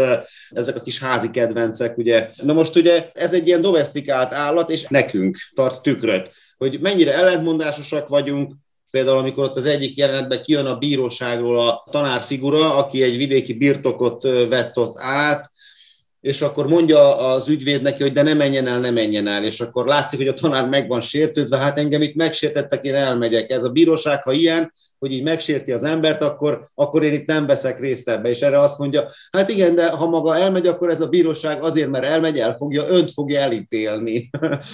ezek 0.50 0.76
a 0.76 0.80
kis 0.80 0.98
házi 0.98 1.30
kedvencek, 1.30 1.98
ugye. 1.98 2.30
Na 2.42 2.52
most 2.52 2.76
ugye 2.76 3.10
ez 3.12 3.32
egy 3.32 3.46
ilyen 3.46 3.62
domestikált 3.62 4.32
állat, 4.32 4.70
és 4.70 4.86
nekünk 4.88 5.36
tart 5.54 5.82
tükröt, 5.82 6.30
hogy 6.58 6.80
mennyire 6.80 7.14
ellentmondásosak 7.14 8.08
vagyunk, 8.08 8.52
Például, 8.90 9.18
amikor 9.18 9.44
ott 9.44 9.56
az 9.56 9.66
egyik 9.66 9.96
jelenetben 9.96 10.42
kijön 10.42 10.66
a 10.66 10.76
bíróságról 10.76 11.58
a 11.58 11.86
tanárfigura, 11.90 12.74
aki 12.74 13.02
egy 13.02 13.16
vidéki 13.16 13.54
birtokot 13.54 14.22
vett 14.48 14.78
ott 14.78 14.98
át, 14.98 15.50
és 16.20 16.40
akkor 16.42 16.66
mondja 16.66 17.16
az 17.16 17.48
ügyvéd 17.48 17.82
neki, 17.82 18.02
hogy 18.02 18.12
de 18.12 18.22
ne 18.22 18.34
menjen 18.34 18.66
el, 18.66 18.78
ne 18.78 18.90
menjen 18.90 19.26
el, 19.26 19.44
és 19.44 19.60
akkor 19.60 19.86
látszik, 19.86 20.18
hogy 20.18 20.28
a 20.28 20.34
tanár 20.34 20.68
meg 20.68 20.88
van 20.88 21.00
sértődve, 21.00 21.58
hát 21.58 21.78
engem 21.78 22.02
itt 22.02 22.14
megsértettek, 22.14 22.84
én 22.84 22.94
elmegyek. 22.94 23.50
Ez 23.50 23.64
a 23.64 23.70
bíróság, 23.70 24.22
ha 24.22 24.32
ilyen, 24.32 24.72
hogy 24.98 25.12
így 25.12 25.22
megsérti 25.22 25.72
az 25.72 25.84
embert, 25.84 26.22
akkor, 26.22 26.68
akkor 26.74 27.02
én 27.02 27.12
itt 27.12 27.26
nem 27.26 27.46
veszek 27.46 27.78
részt 27.78 28.08
ebbe. 28.08 28.28
És 28.28 28.40
erre 28.40 28.58
azt 28.58 28.78
mondja, 28.78 29.10
hát 29.30 29.48
igen, 29.48 29.74
de 29.74 29.90
ha 29.90 30.08
maga 30.08 30.36
elmegy, 30.36 30.66
akkor 30.66 30.88
ez 30.88 31.00
a 31.00 31.08
bíróság 31.08 31.62
azért, 31.62 31.90
mert 31.90 32.04
elmegy, 32.04 32.38
el 32.38 32.56
fogja, 32.56 32.86
önt 32.88 33.12
fogja 33.12 33.40
elítélni. 33.40 34.30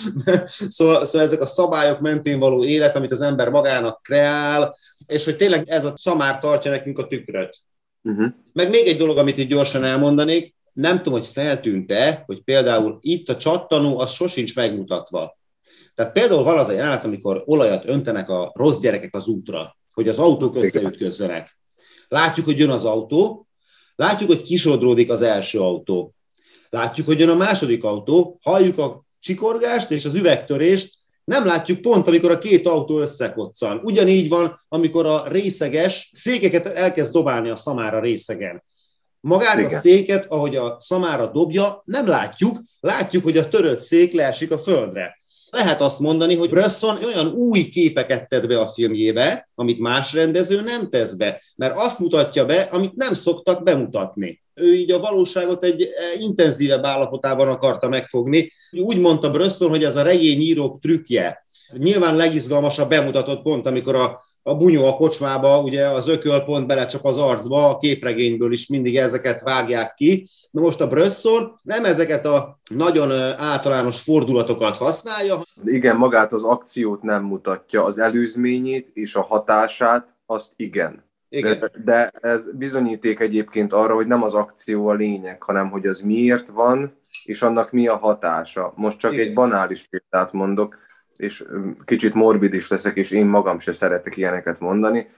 szóval, 0.68 1.04
szóval 1.04 1.26
ezek 1.26 1.40
a 1.40 1.46
szabályok 1.46 2.00
mentén 2.00 2.38
való 2.38 2.64
élet, 2.64 2.96
amit 2.96 3.12
az 3.12 3.20
ember 3.20 3.48
magának 3.48 4.02
kreál, 4.02 4.74
és 5.06 5.24
hogy 5.24 5.36
tényleg 5.36 5.68
ez 5.68 5.84
a 5.84 5.94
szamár 5.96 6.38
tartja 6.38 6.70
nekünk 6.70 6.98
a 6.98 7.06
tükröt. 7.06 7.56
Uh-huh. 8.02 8.26
Meg 8.52 8.70
még 8.70 8.86
egy 8.86 8.96
dolog, 8.96 9.16
amit 9.16 9.38
itt 9.38 9.48
gyorsan 9.48 9.84
elmondanék, 9.84 10.55
nem 10.76 10.96
tudom, 10.96 11.18
hogy 11.18 11.28
feltűnt-e, 11.28 12.22
hogy 12.26 12.42
például 12.42 12.98
itt 13.00 13.28
a 13.28 13.36
csattanó 13.36 13.98
az 13.98 14.10
sosincs 14.10 14.54
megmutatva. 14.54 15.38
Tehát 15.94 16.12
például 16.12 16.42
van 16.42 16.58
az 16.58 16.68
a 16.68 16.72
jelenet, 16.72 17.04
amikor 17.04 17.42
olajat 17.46 17.84
öntenek 17.86 18.28
a 18.28 18.52
rossz 18.54 18.78
gyerekek 18.78 19.14
az 19.14 19.26
útra, 19.26 19.76
hogy 19.94 20.08
az 20.08 20.18
autók 20.18 20.56
összeütközzenek. 20.56 21.58
Látjuk, 22.08 22.46
hogy 22.46 22.58
jön 22.58 22.70
az 22.70 22.84
autó, 22.84 23.46
látjuk, 23.94 24.30
hogy 24.30 24.42
kisodródik 24.42 25.10
az 25.10 25.22
első 25.22 25.60
autó. 25.60 26.14
Látjuk, 26.70 27.06
hogy 27.06 27.18
jön 27.18 27.28
a 27.28 27.34
második 27.34 27.84
autó, 27.84 28.38
halljuk 28.42 28.78
a 28.78 29.04
csikorgást 29.20 29.90
és 29.90 30.04
az 30.04 30.14
üvegtörést, 30.14 30.94
nem 31.24 31.46
látjuk 31.46 31.80
pont, 31.80 32.06
amikor 32.08 32.30
a 32.30 32.38
két 32.38 32.66
autó 32.66 32.98
összekoccan. 32.98 33.80
Ugyanígy 33.84 34.28
van, 34.28 34.60
amikor 34.68 35.06
a 35.06 35.28
részeges 35.28 36.10
székeket 36.14 36.66
elkezd 36.66 37.12
dobálni 37.12 37.48
a 37.48 37.56
szamára 37.56 38.00
részegen. 38.00 38.62
Magát 39.26 39.58
Igen. 39.58 39.74
a 39.74 39.78
széket, 39.78 40.26
ahogy 40.28 40.56
a 40.56 40.76
szamára 40.80 41.26
dobja, 41.26 41.82
nem 41.84 42.06
látjuk, 42.06 42.58
látjuk, 42.80 43.22
hogy 43.22 43.36
a 43.36 43.48
törött 43.48 43.80
szék 43.80 44.12
leesik 44.12 44.50
a 44.50 44.58
földre. 44.58 45.16
Lehet 45.50 45.80
azt 45.80 46.00
mondani, 46.00 46.36
hogy 46.36 46.48
Brösson 46.48 47.04
olyan 47.04 47.26
új 47.26 47.68
képeket 47.68 48.28
tett 48.28 48.46
be 48.46 48.60
a 48.60 48.68
filmjébe, 48.68 49.48
amit 49.54 49.78
más 49.78 50.12
rendező 50.12 50.60
nem 50.60 50.88
tesz 50.88 51.14
be, 51.14 51.42
mert 51.56 51.78
azt 51.78 51.98
mutatja 51.98 52.44
be, 52.44 52.60
amit 52.60 52.94
nem 52.94 53.14
szoktak 53.14 53.62
bemutatni. 53.62 54.42
Ő 54.54 54.74
így 54.74 54.90
a 54.90 54.98
valóságot 54.98 55.64
egy 55.64 55.88
intenzívebb 56.18 56.84
állapotában 56.84 57.48
akarta 57.48 57.88
megfogni. 57.88 58.52
Úgy 58.70 58.98
mondta 58.98 59.30
Brösson, 59.30 59.68
hogy 59.68 59.84
ez 59.84 59.96
a 59.96 60.02
regényírók 60.02 60.80
trükkje. 60.80 61.46
Nyilván 61.72 62.16
legizgalmasabb 62.16 62.88
bemutatott 62.88 63.42
pont, 63.42 63.66
amikor 63.66 63.94
a 63.94 64.20
a 64.46 64.56
bunyó 64.56 64.84
a 64.84 64.96
kocsmába, 64.96 65.60
ugye 65.60 65.86
az 65.86 66.08
ököl 66.08 66.40
pont 66.40 66.66
belecsap 66.66 67.04
az 67.04 67.18
arcba, 67.18 67.68
a 67.68 67.78
képregényből 67.78 68.52
is 68.52 68.66
mindig 68.68 68.96
ezeket 68.96 69.42
vágják 69.42 69.94
ki. 69.94 70.28
Na 70.50 70.60
most 70.60 70.80
a 70.80 70.88
Brösson 70.88 71.58
nem 71.62 71.84
ezeket 71.84 72.26
a 72.26 72.58
nagyon 72.70 73.10
általános 73.36 74.00
fordulatokat 74.00 74.76
használja. 74.76 75.42
Igen, 75.64 75.96
magát 75.96 76.32
az 76.32 76.44
akciót 76.44 77.02
nem 77.02 77.22
mutatja, 77.22 77.84
az 77.84 77.98
előzményét 77.98 78.90
és 78.92 79.14
a 79.14 79.22
hatását, 79.22 80.14
azt 80.26 80.52
igen. 80.56 81.04
igen. 81.28 81.58
De, 81.58 81.70
de 81.84 82.12
ez 82.20 82.52
bizonyíték 82.52 83.20
egyébként 83.20 83.72
arra, 83.72 83.94
hogy 83.94 84.06
nem 84.06 84.22
az 84.22 84.34
akció 84.34 84.88
a 84.88 84.94
lényeg, 84.94 85.42
hanem 85.42 85.70
hogy 85.70 85.86
az 85.86 86.00
miért 86.00 86.48
van, 86.48 86.98
és 87.24 87.42
annak 87.42 87.70
mi 87.70 87.86
a 87.86 87.96
hatása. 87.96 88.72
Most 88.76 88.98
csak 88.98 89.12
igen. 89.12 89.26
egy 89.26 89.34
banális 89.34 89.86
példát 89.90 90.32
mondok 90.32 90.85
és 91.16 91.44
kicsit 91.84 92.14
morbid 92.14 92.54
is 92.54 92.68
leszek, 92.68 92.96
és 92.96 93.10
én 93.10 93.26
magam 93.26 93.58
se 93.58 93.72
szeretek 93.72 94.16
ilyeneket 94.16 94.60
mondani. 94.60 95.10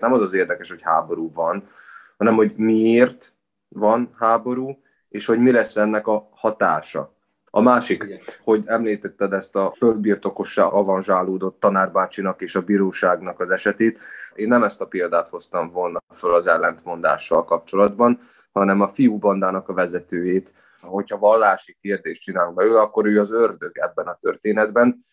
Nem 0.00 0.12
az 0.12 0.20
az 0.20 0.32
érdekes, 0.32 0.68
hogy 0.68 0.82
háború 0.82 1.32
van, 1.32 1.68
hanem 2.16 2.34
hogy 2.34 2.52
miért 2.56 3.32
van 3.68 4.14
háború, 4.18 4.82
és 5.08 5.26
hogy 5.26 5.38
mi 5.38 5.50
lesz 5.50 5.76
ennek 5.76 6.06
a 6.06 6.28
hatása. 6.32 7.14
A 7.56 7.60
másik, 7.60 8.02
Igen. 8.02 8.18
hogy 8.42 8.62
említetted 8.66 9.32
ezt 9.32 9.56
a 9.56 9.70
földbirtokossá 9.70 10.64
avanzsálódott 10.64 11.60
tanárbácsinak 11.60 12.42
és 12.42 12.54
a 12.54 12.62
bíróságnak 12.62 13.40
az 13.40 13.50
esetét. 13.50 13.98
Én 14.34 14.48
nem 14.48 14.62
ezt 14.62 14.80
a 14.80 14.86
példát 14.86 15.28
hoztam 15.28 15.70
volna 15.70 16.02
föl 16.12 16.34
az 16.34 16.46
ellentmondással 16.46 17.44
kapcsolatban, 17.44 18.20
hanem 18.52 18.80
a 18.80 18.88
fiú 18.88 19.18
bandának 19.18 19.68
a 19.68 19.74
vezetőjét. 19.74 20.52
Hogyha 20.80 21.18
vallási 21.18 21.76
kérdést 21.80 22.22
csinálunk 22.22 22.56
belőle, 22.56 22.80
akkor 22.80 23.06
ő 23.06 23.20
az 23.20 23.30
ördög 23.32 23.78
ebben 23.78 24.06
a 24.06 24.18
történetben, 24.20 25.04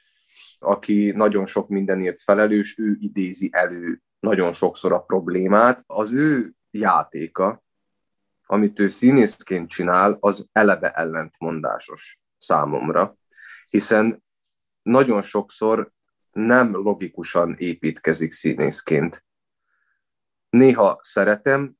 aki 0.63 1.11
nagyon 1.11 1.45
sok 1.45 1.69
mindenért 1.69 2.21
felelős, 2.21 2.77
ő 2.77 2.97
idézi 2.99 3.49
elő 3.51 4.01
nagyon 4.19 4.53
sokszor 4.53 4.91
a 4.91 4.99
problémát. 4.99 5.83
Az 5.87 6.11
ő 6.11 6.53
játéka, 6.71 7.63
amit 8.45 8.79
ő 8.79 8.87
színészként 8.87 9.69
csinál, 9.69 10.17
az 10.19 10.45
eleve 10.51 10.89
ellentmondásos 10.89 12.19
számomra, 12.37 13.17
hiszen 13.69 14.23
nagyon 14.81 15.21
sokszor 15.21 15.91
nem 16.31 16.75
logikusan 16.75 17.55
építkezik 17.57 18.31
színészként. 18.31 19.25
Néha 20.49 20.99
szeretem, 21.01 21.75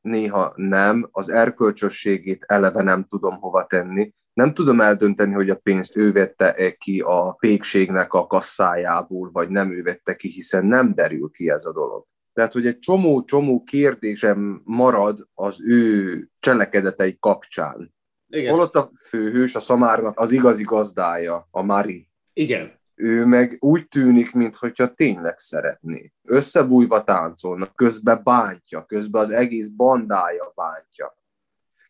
néha 0.00 0.52
nem, 0.56 1.08
az 1.10 1.28
erkölcsösségét 1.28 2.44
eleve 2.44 2.82
nem 2.82 3.04
tudom 3.04 3.36
hova 3.36 3.66
tenni, 3.66 4.14
nem 4.36 4.54
tudom 4.54 4.80
eldönteni, 4.80 5.32
hogy 5.32 5.50
a 5.50 5.56
pénzt 5.56 5.96
ő 5.96 6.12
vette-e 6.12 6.70
ki 6.70 7.00
a 7.00 7.32
pékségnek 7.32 8.12
a 8.12 8.26
kasszájából, 8.26 9.30
vagy 9.32 9.48
nem 9.48 9.72
ő 9.72 9.82
vette 9.82 10.14
ki, 10.14 10.28
hiszen 10.28 10.66
nem 10.66 10.94
derül 10.94 11.30
ki 11.30 11.50
ez 11.50 11.64
a 11.64 11.72
dolog. 11.72 12.04
Tehát, 12.32 12.52
hogy 12.52 12.66
egy 12.66 12.78
csomó-csomó 12.78 13.62
kérdésem 13.62 14.62
marad 14.64 15.28
az 15.34 15.56
ő 15.62 16.28
cselekedetei 16.40 17.16
kapcsán. 17.20 17.94
Igen. 18.28 18.52
Holott 18.52 18.74
a 18.74 18.90
főhős, 19.08 19.54
a 19.54 19.60
szamárnak 19.60 20.20
az 20.20 20.32
igazi 20.32 20.62
gazdája, 20.62 21.48
a 21.50 21.62
Mari. 21.62 22.08
Igen. 22.32 22.72
Ő 22.94 23.24
meg 23.24 23.56
úgy 23.60 23.88
tűnik, 23.88 24.32
mintha 24.32 24.94
tényleg 24.94 25.38
szeretné. 25.38 26.12
Összebújva 26.22 27.04
táncolnak, 27.04 27.74
közben 27.74 28.20
bántja, 28.24 28.84
közben 28.84 29.22
az 29.22 29.30
egész 29.30 29.68
bandája 29.68 30.52
bántja. 30.54 31.16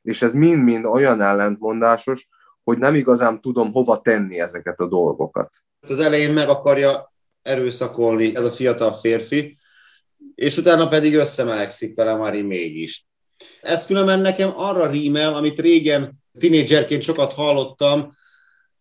És 0.03 0.23
ez 0.23 0.33
mind-mind 0.33 0.85
olyan 0.85 1.21
ellentmondásos, 1.21 2.29
hogy 2.67 2.79
nem 2.79 2.95
igazán 2.95 3.41
tudom 3.41 3.73
hova 3.73 4.01
tenni 4.01 4.41
ezeket 4.41 4.81
a 4.81 4.89
dolgokat. 4.89 5.51
Az 5.81 5.99
elején 5.99 6.33
meg 6.33 6.49
akarja 6.49 7.13
erőszakolni 7.43 8.37
ez 8.37 8.45
a 8.45 8.53
fiatal 8.53 8.93
férfi, 8.93 9.59
és 10.35 10.57
utána 10.57 10.89
pedig 10.89 11.15
összemelegszik 11.15 11.97
vele 11.97 12.15
Mari 12.15 12.43
mégis. 12.43 13.07
Ez 13.61 13.87
különben 13.87 14.21
nekem 14.21 14.53
arra 14.57 14.91
rímel, 14.91 15.35
amit 15.35 15.61
régen 15.61 16.13
tinédzserként 16.39 17.03
sokat 17.03 17.33
hallottam, 17.33 18.11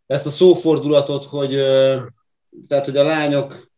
ezt 0.05 0.25
a 0.25 0.29
szófordulatot, 0.29 1.23
hogy, 1.23 1.51
tehát, 2.67 2.85
hogy 2.85 2.97
a 2.97 3.03
lányok 3.03 3.71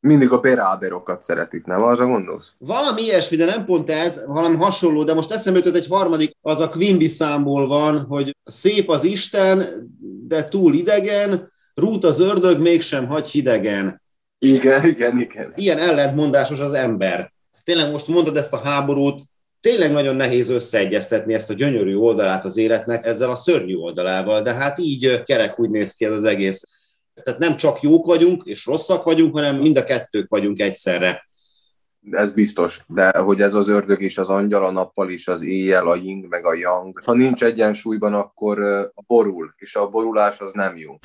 Mindig 0.00 0.30
a 0.30 0.40
beráberokat 0.40 1.22
szeretik, 1.22 1.64
nem? 1.64 1.82
Arra 1.82 2.06
gondolsz? 2.06 2.52
Valami 2.58 3.02
ilyesmi, 3.02 3.36
de 3.36 3.44
nem 3.44 3.64
pont 3.64 3.90
ez, 3.90 4.24
valami 4.26 4.56
hasonló, 4.56 5.04
de 5.04 5.14
most 5.14 5.30
eszembe 5.30 5.58
jutott 5.58 5.76
egy 5.76 5.86
harmadik, 5.86 6.36
az 6.40 6.60
a 6.60 6.68
Quimby 6.68 7.08
számból 7.08 7.66
van, 7.66 7.98
hogy 7.98 8.36
szép 8.44 8.88
az 8.88 9.04
Isten, 9.04 9.64
de 10.28 10.48
túl 10.48 10.74
idegen, 10.74 11.52
rút 11.74 12.04
az 12.04 12.20
ördög, 12.20 12.60
mégsem 12.60 13.06
hagy 13.06 13.28
hidegen. 13.28 14.02
Igen, 14.38 14.86
igen, 14.86 15.18
igen. 15.18 15.52
Ilyen 15.54 15.78
ellentmondásos 15.78 16.60
az 16.60 16.72
ember. 16.72 17.32
Tényleg 17.64 17.90
most 17.90 18.08
mondod 18.08 18.36
ezt 18.36 18.52
a 18.52 18.60
háborút, 18.64 19.22
tényleg 19.60 19.92
nagyon 19.92 20.16
nehéz 20.16 20.48
összeegyeztetni 20.48 21.34
ezt 21.34 21.50
a 21.50 21.54
gyönyörű 21.54 21.96
oldalát 21.96 22.44
az 22.44 22.56
életnek 22.56 23.06
ezzel 23.06 23.30
a 23.30 23.36
szörnyű 23.36 23.74
oldalával, 23.74 24.42
de 24.42 24.52
hát 24.52 24.78
így 24.78 25.22
kerek 25.22 25.58
úgy 25.58 25.70
néz 25.70 25.94
ki 25.94 26.04
ez 26.04 26.12
az 26.12 26.24
egész. 26.24 26.62
Tehát 27.22 27.40
nem 27.40 27.56
csak 27.56 27.80
jók 27.80 28.06
vagyunk 28.06 28.44
és 28.44 28.66
rosszak 28.66 29.04
vagyunk, 29.04 29.34
hanem 29.34 29.56
mind 29.56 29.76
a 29.76 29.84
kettők 29.84 30.28
vagyunk 30.28 30.58
egyszerre. 30.58 31.28
Ez 32.10 32.32
biztos, 32.32 32.80
de 32.86 33.18
hogy 33.18 33.40
ez 33.40 33.54
az 33.54 33.68
ördög 33.68 34.02
és 34.02 34.18
az 34.18 34.28
angyal, 34.28 34.64
a 34.64 34.70
nappal 34.70 35.10
is, 35.10 35.28
az 35.28 35.42
éjjel, 35.42 35.86
a 35.88 35.94
ying 35.94 36.26
meg 36.28 36.46
a 36.46 36.54
yang. 36.54 37.00
Ha 37.04 37.12
nincs 37.12 37.42
egyensúlyban, 37.42 38.14
akkor 38.14 38.58
borul, 39.06 39.54
és 39.56 39.74
a 39.74 39.88
borulás 39.88 40.40
az 40.40 40.52
nem 40.52 40.76
jó. 40.76 40.98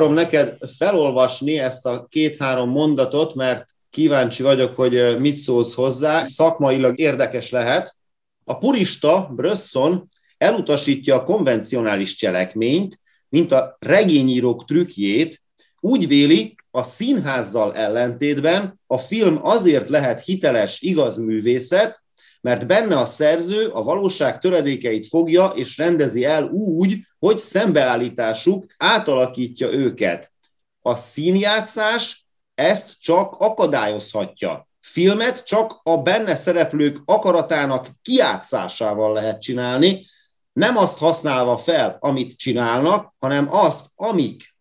Akarom 0.00 0.18
neked 0.18 0.56
felolvasni 0.78 1.58
ezt 1.58 1.86
a 1.86 2.06
két-három 2.08 2.70
mondatot, 2.70 3.34
mert 3.34 3.64
kíváncsi 3.90 4.42
vagyok, 4.42 4.76
hogy 4.76 5.16
mit 5.18 5.34
szólsz 5.34 5.74
hozzá. 5.74 6.24
Szakmailag 6.24 6.98
érdekes 6.98 7.50
lehet. 7.50 7.96
A 8.44 8.58
purista 8.58 9.32
Brösson 9.36 10.08
elutasítja 10.38 11.14
a 11.14 11.24
konvencionális 11.24 12.14
cselekményt, 12.14 13.00
mint 13.28 13.52
a 13.52 13.76
regényírók 13.78 14.64
trükkjét, 14.64 15.42
úgy 15.80 16.08
véli, 16.08 16.54
a 16.70 16.82
színházzal 16.82 17.74
ellentétben 17.74 18.80
a 18.86 18.98
film 18.98 19.38
azért 19.42 19.88
lehet 19.88 20.24
hiteles, 20.24 20.80
igaz 20.80 21.16
művészet, 21.16 22.02
mert 22.40 22.66
benne 22.66 22.96
a 22.96 23.06
szerző 23.06 23.68
a 23.68 23.82
valóság 23.82 24.38
töredékeit 24.38 25.06
fogja 25.06 25.46
és 25.46 25.76
rendezi 25.76 26.24
el 26.24 26.44
úgy, 26.44 26.98
hogy 27.18 27.38
szembeállításuk 27.38 28.66
átalakítja 28.76 29.72
őket. 29.72 30.32
A 30.80 30.96
színjátszás 30.96 32.26
ezt 32.54 32.96
csak 32.98 33.32
akadályozhatja. 33.38 34.68
Filmet 34.80 35.44
csak 35.44 35.80
a 35.82 35.96
benne 35.96 36.34
szereplők 36.34 37.02
akaratának 37.04 37.88
kiátszásával 38.02 39.12
lehet 39.12 39.40
csinálni, 39.40 40.04
nem 40.52 40.76
azt 40.76 40.98
használva 40.98 41.58
fel, 41.58 41.96
amit 42.00 42.36
csinálnak, 42.36 43.14
hanem 43.18 43.54
azt, 43.54 43.86
amik. 43.94 44.54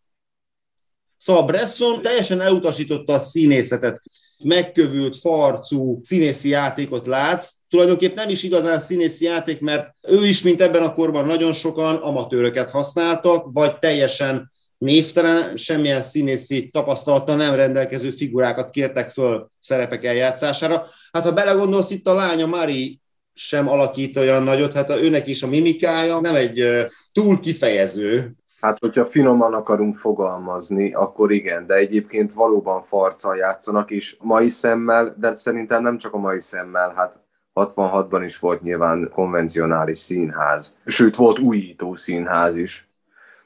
Szóval 1.18 1.44
Bresson 1.44 2.02
teljesen 2.02 2.42
elutasította 2.42 3.14
a 3.14 3.20
színészetet 3.20 4.02
megkövült, 4.44 5.20
farcú 5.20 6.00
színészi 6.04 6.50
játékot 6.50 7.08
látsz, 7.08 7.52
tulajdonképpen 7.70 8.16
nem 8.16 8.30
is 8.30 8.44
igazán 8.44 8.80
színészi 8.80 9.26
játék, 9.26 9.60
mert 9.60 9.94
ő 10.08 10.26
is, 10.26 10.42
mint 10.42 10.62
ebben 10.62 10.84
a 10.84 10.94
korban 10.94 11.26
nagyon 11.26 11.54
sokan 11.54 11.96
amatőröket 11.96 12.70
használtak, 12.70 13.46
vagy 13.54 13.80
teljesen 13.80 14.52
névtelen, 14.78 15.58
semmilyen 15.58 16.02
színészi 16.02 16.70
tapasztalattal 16.70 17.36
nem 17.36 17.56
rendelkező 17.56 18.12
figurákat 18.12 18.70
kértek 18.70 19.12
föl 19.12 19.52
szerepek 19.60 20.06
eljátszására. 20.06 20.86
Hát 21.12 21.24
ha 21.24 21.32
belegondolsz, 21.32 21.90
itt 21.90 22.08
a 22.08 22.14
lánya 22.14 22.46
Mari 22.46 23.00
sem 23.34 23.68
alakít 23.68 24.18
olyan 24.18 24.44
nagyot, 24.44 24.74
hát 24.74 24.90
a, 24.90 25.02
őnek 25.02 25.28
is 25.28 25.44
a 25.44 25.48
mimikája 25.48 26.20
nem 26.20 26.36
egy 26.36 26.66
túl 27.12 27.40
kifejező 27.40 28.36
Hát, 28.62 28.78
hogyha 28.80 29.06
finoman 29.06 29.54
akarunk 29.54 29.96
fogalmazni, 29.96 30.94
akkor 30.94 31.32
igen, 31.32 31.66
de 31.66 31.74
egyébként 31.74 32.34
valóban 32.34 32.82
farccal 32.82 33.36
játszanak, 33.36 33.92
és 33.92 34.18
mai 34.22 34.48
szemmel, 34.48 35.16
de 35.18 35.34
szerintem 35.34 35.82
nem 35.82 35.98
csak 35.98 36.14
a 36.14 36.18
mai 36.18 36.40
szemmel, 36.40 36.94
hát 36.96 37.20
66-ban 37.56 38.22
is 38.24 38.40
volt 38.40 38.62
nyilván 38.62 39.10
konvencionális 39.14 40.00
színház, 40.00 40.76
sőt 40.86 41.16
volt 41.16 41.40
újító 41.40 41.96
színház 41.96 42.56
is, 42.56 42.90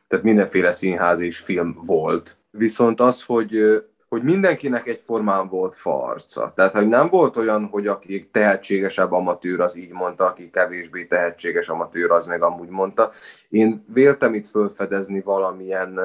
tehát 0.08 0.26
mindenféle 0.26 0.72
színház 0.72 1.20
és 1.20 1.40
film 1.40 1.78
volt. 1.86 2.38
Viszont 2.52 3.00
az, 3.00 3.24
hogy 3.24 3.84
hogy 4.14 4.24
mindenkinek 4.24 4.88
egyformán 4.88 5.48
volt 5.48 5.76
farca. 5.76 6.52
Tehát, 6.56 6.74
hogy 6.74 6.88
nem 6.88 7.10
volt 7.10 7.38
olyan, 7.38 7.66
hogy 7.66 7.88
aki 7.88 8.30
tehetségesebb 8.32 9.12
amatőr, 9.12 9.60
az 9.60 9.78
így 9.78 9.92
mondta, 9.92 10.26
aki 10.26 10.50
kevésbé 10.50 11.06
tehetséges 11.06 11.70
amatőr, 11.70 12.12
az 12.12 12.26
meg 12.26 12.44
amúgy 12.44 12.70
mondta. 12.70 13.12
Én 13.50 13.86
véltem 13.88 14.34
itt 14.34 14.48
felfedezni 14.48 15.22
valamilyen 15.22 16.00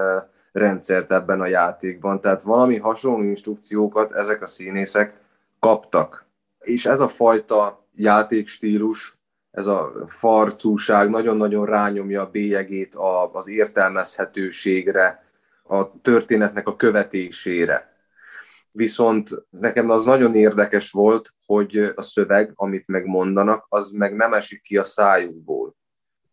rendszert 0.53 1.13
ebben 1.13 1.41
a 1.41 1.47
játékban, 1.47 2.21
tehát 2.21 2.43
valami 2.43 2.77
hasonló 2.77 3.23
instrukciókat 3.23 4.13
ezek 4.13 4.43
a 4.43 4.47
színészek 4.47 5.15
kaptak. 5.59 6.27
És 6.59 6.87
ez 6.87 7.01
a 7.01 7.09
fajta 7.09 7.87
játékstílus, 7.95 9.19
ez 9.51 9.67
a 9.67 9.93
farcúság 10.07 11.11
nagyon-nagyon 11.11 11.67
rányomja 11.67 12.23
a 12.23 12.31
bélyegét 12.31 12.95
az 13.33 13.49
értelmezhetőségre, 13.49 15.27
a 15.63 16.01
történetnek 16.01 16.69
a 16.69 16.77
követésére 16.77 17.97
viszont 18.73 19.31
nekem 19.51 19.91
az 19.91 20.05
nagyon 20.05 20.35
érdekes 20.35 20.91
volt, 20.91 21.35
hogy 21.47 21.77
a 21.77 22.03
szöveg, 22.03 22.53
amit 22.55 22.87
megmondanak, 22.87 23.67
az 23.69 23.91
meg 23.91 24.17
nem 24.17 24.33
esik 24.33 24.63
ki 24.63 24.77
a 24.77 24.85
szájukból. 24.85 25.77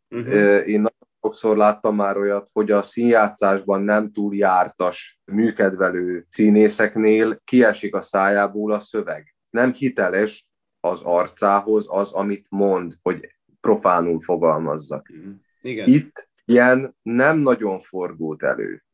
Uh-huh. 0.10 0.68
Én 0.68 0.82
nagyon 0.82 1.08
sokszor 1.22 1.58
láttam 1.58 1.96
már 1.96 2.18
olyat, 2.18 2.50
hogy 2.54 2.72
a 2.72 2.82
színjátszásban 2.82 3.82
nem 3.82 4.12
túl 4.12 4.36
jártas, 4.36 5.20
műkedvelő 5.26 6.26
színészeknél 6.30 7.42
kiesik 7.44 7.96
a 7.96 8.02
szájából 8.02 8.72
a 8.72 8.80
szöveg. 8.80 9.36
Nem 9.50 9.74
hiteles 9.74 10.48
az 10.80 11.02
arcához 11.02 11.86
az, 11.90 12.12
amit 12.12 12.46
mond, 12.50 12.94
hogy 13.02 13.36
profánul 13.62 14.22
fogalmazzak. 14.22 15.10
Uh-huh. 15.10 15.34
Igen. 15.62 15.88
Itt 15.88 16.30
ilyen 16.46 16.96
nem 17.02 17.38
nagyon 17.38 17.80
forgót 17.80 18.44
elő 18.44 18.85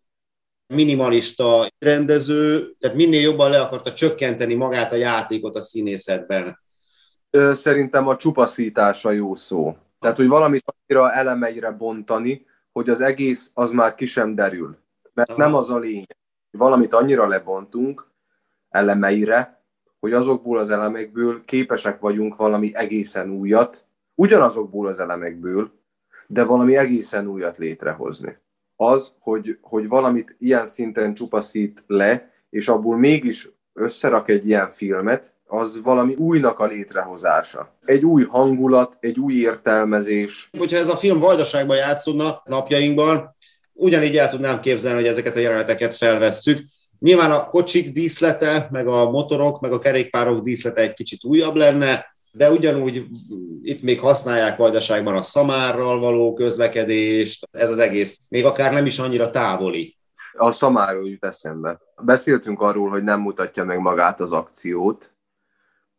minimalista 0.71 1.67
rendező, 1.79 2.75
tehát 2.79 2.95
minél 2.95 3.21
jobban 3.21 3.49
le 3.49 3.61
akarta 3.61 3.93
csökkenteni 3.93 4.53
magát 4.53 4.91
a 4.91 4.95
játékot 4.95 5.55
a 5.55 5.61
színészetben. 5.61 6.59
Szerintem 7.53 8.07
a 8.07 8.15
csupaszítása 8.15 9.11
jó 9.11 9.35
szó. 9.35 9.75
Tehát, 9.99 10.17
hogy 10.17 10.27
valamit 10.27 10.63
annyira 10.65 11.11
elemeire 11.11 11.71
bontani, 11.71 12.45
hogy 12.71 12.89
az 12.89 13.01
egész 13.01 13.51
az 13.53 13.71
már 13.71 13.95
ki 13.95 14.05
sem 14.05 14.35
derül. 14.35 14.77
Mert 15.13 15.29
Aha. 15.29 15.39
nem 15.39 15.55
az 15.55 15.69
a 15.69 15.77
lényeg. 15.77 16.17
Valamit 16.51 16.93
annyira 16.93 17.27
lebontunk 17.27 18.11
elemeire, 18.69 19.63
hogy 19.99 20.13
azokból 20.13 20.57
az 20.57 20.69
elemekből 20.69 21.45
képesek 21.45 21.99
vagyunk 21.99 22.35
valami 22.35 22.75
egészen 22.75 23.29
újat, 23.29 23.85
ugyanazokból 24.15 24.87
az 24.87 24.99
elemekből, 24.99 25.71
de 26.27 26.43
valami 26.43 26.77
egészen 26.77 27.27
újat 27.27 27.57
létrehozni. 27.57 28.37
Az, 28.83 29.13
hogy, 29.19 29.57
hogy 29.61 29.87
valamit 29.87 30.35
ilyen 30.39 30.65
szinten 30.65 31.13
csupaszít 31.13 31.83
le, 31.87 32.31
és 32.49 32.67
abból 32.67 32.97
mégis 32.97 33.49
összerak 33.73 34.29
egy 34.29 34.47
ilyen 34.47 34.69
filmet, 34.69 35.33
az 35.47 35.81
valami 35.81 36.13
újnak 36.13 36.59
a 36.59 36.65
létrehozása. 36.65 37.77
Egy 37.85 38.05
új 38.05 38.23
hangulat, 38.23 38.97
egy 38.99 39.19
új 39.19 39.33
értelmezés. 39.33 40.49
Hogyha 40.57 40.77
ez 40.77 40.89
a 40.89 40.95
film 40.95 41.19
vajdaságban 41.19 41.77
játszódna 41.77 42.41
napjainkban, 42.45 43.35
ugyanígy 43.73 44.17
el 44.17 44.29
tudnám 44.29 44.59
képzelni, 44.59 44.97
hogy 44.99 45.07
ezeket 45.07 45.35
a 45.35 45.39
jeleneteket 45.39 45.95
felvesszük. 45.95 46.59
Nyilván 46.99 47.31
a 47.31 47.45
kocsik 47.45 47.91
díszlete, 47.91 48.67
meg 48.71 48.87
a 48.87 49.09
motorok, 49.09 49.59
meg 49.59 49.71
a 49.71 49.79
kerékpárok 49.79 50.39
díszlete 50.39 50.81
egy 50.81 50.93
kicsit 50.93 51.23
újabb 51.23 51.55
lenne, 51.55 52.05
de 52.31 52.51
ugyanúgy 52.51 53.05
itt 53.61 53.81
még 53.81 53.99
használják 53.99 54.57
vajdaságban 54.57 55.15
a 55.15 55.23
szamárral 55.23 55.99
való 55.99 56.33
közlekedést, 56.33 57.47
ez 57.51 57.69
az 57.69 57.79
egész 57.79 58.19
még 58.27 58.45
akár 58.45 58.73
nem 58.73 58.85
is 58.85 58.99
annyira 58.99 59.29
távoli. 59.29 59.97
A 60.33 60.51
szamárról 60.51 61.09
jut 61.09 61.25
eszembe. 61.25 61.79
Beszéltünk 62.01 62.61
arról, 62.61 62.89
hogy 62.89 63.03
nem 63.03 63.19
mutatja 63.19 63.63
meg 63.63 63.79
magát 63.79 64.19
az 64.19 64.31
akciót, 64.31 65.13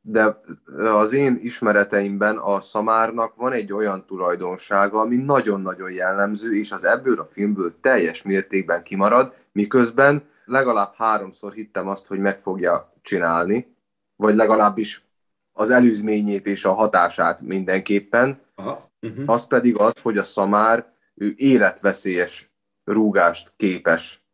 de 0.00 0.40
az 0.76 1.12
én 1.12 1.38
ismereteimben 1.42 2.36
a 2.36 2.60
szamárnak 2.60 3.34
van 3.34 3.52
egy 3.52 3.72
olyan 3.72 4.06
tulajdonsága, 4.06 5.00
ami 5.00 5.16
nagyon-nagyon 5.16 5.90
jellemző, 5.90 6.56
és 6.58 6.72
az 6.72 6.84
ebből 6.84 7.20
a 7.20 7.24
filmből 7.24 7.74
teljes 7.80 8.22
mértékben 8.22 8.82
kimarad, 8.82 9.34
miközben 9.52 10.28
legalább 10.44 10.92
háromszor 10.96 11.52
hittem 11.52 11.88
azt, 11.88 12.06
hogy 12.06 12.18
meg 12.18 12.40
fogja 12.40 12.92
csinálni, 13.02 13.76
vagy 14.16 14.34
legalábbis 14.34 15.11
az 15.52 15.70
előzményét 15.70 16.46
és 16.46 16.64
a 16.64 16.72
hatását 16.72 17.40
mindenképpen. 17.40 18.40
Aha. 18.54 18.90
Uh-huh. 19.00 19.24
Az 19.26 19.46
pedig 19.46 19.76
az, 19.76 20.00
hogy 20.00 20.18
a 20.18 20.22
szamár 20.22 20.92
ő 21.14 21.32
életveszélyes 21.36 22.50
rúgást 22.84 23.52
képes 23.56 24.26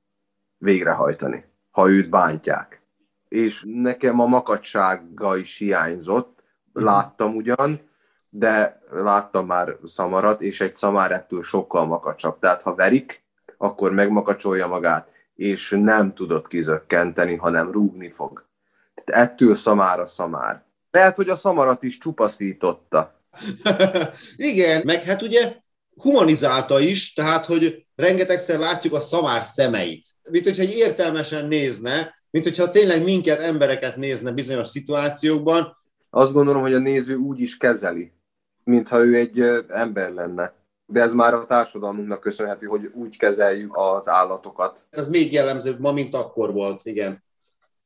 végrehajtani, 0.56 1.44
ha 1.70 1.90
őt 1.90 2.10
bántják. 2.10 2.82
És 3.28 3.64
nekem 3.66 4.20
a 4.20 4.26
makacsága 4.26 5.36
is 5.36 5.58
hiányzott, 5.58 6.42
mhm. 6.72 6.84
láttam 6.84 7.36
ugyan, 7.36 7.80
de 8.30 8.82
láttam 8.90 9.46
már 9.46 9.76
szamarat, 9.84 10.40
és 10.40 10.60
egy 10.60 10.72
szamár 10.72 11.12
ettől 11.12 11.42
sokkal 11.42 11.86
makacsabb. 11.86 12.38
Tehát 12.38 12.62
ha 12.62 12.74
verik, 12.74 13.22
akkor 13.56 13.92
megmakacsolja 13.92 14.66
magát, 14.66 15.10
és 15.34 15.76
nem 15.80 16.14
tudod 16.14 16.48
kizökkenteni, 16.48 17.36
hanem 17.36 17.72
rúgni 17.72 18.10
fog. 18.10 18.46
Tehát 19.04 19.30
ettől 19.30 19.52
a 20.00 20.06
szamár. 20.06 20.62
Lehet, 20.90 21.16
hogy 21.16 21.28
a 21.28 21.36
szamarat 21.36 21.82
is 21.82 21.98
csupaszította. 21.98 23.20
Igen, 24.36 24.82
meg 24.84 25.02
hát 25.02 25.22
ugye 25.22 25.56
humanizálta 25.94 26.80
is, 26.80 27.12
tehát 27.12 27.46
hogy 27.46 27.86
rengetegszer 27.96 28.58
látjuk 28.58 28.94
a 28.94 29.00
szamár 29.00 29.44
szemeit. 29.44 30.06
Mint 30.30 30.44
hogyha 30.44 30.62
egy 30.62 30.76
értelmesen 30.76 31.46
nézne, 31.46 32.14
mint 32.30 32.44
hogyha 32.44 32.70
tényleg 32.70 33.04
minket, 33.04 33.40
embereket 33.40 33.96
nézne 33.96 34.30
bizonyos 34.30 34.68
szituációkban. 34.68 35.76
Azt 36.10 36.32
gondolom, 36.32 36.62
hogy 36.62 36.74
a 36.74 36.78
néző 36.78 37.16
úgy 37.16 37.40
is 37.40 37.56
kezeli, 37.56 38.12
mintha 38.64 39.04
ő 39.04 39.14
egy 39.14 39.40
ember 39.68 40.12
lenne. 40.12 40.56
De 40.86 41.00
ez 41.00 41.12
már 41.12 41.34
a 41.34 41.46
társadalmunknak 41.46 42.20
köszönhető, 42.20 42.66
hogy 42.66 42.90
úgy 42.94 43.16
kezeljük 43.16 43.76
az 43.76 44.08
állatokat. 44.08 44.84
Ez 44.90 45.08
még 45.08 45.32
jellemzőbb 45.32 45.80
ma, 45.80 45.92
mint 45.92 46.14
akkor 46.14 46.52
volt, 46.52 46.80
igen. 46.84 47.24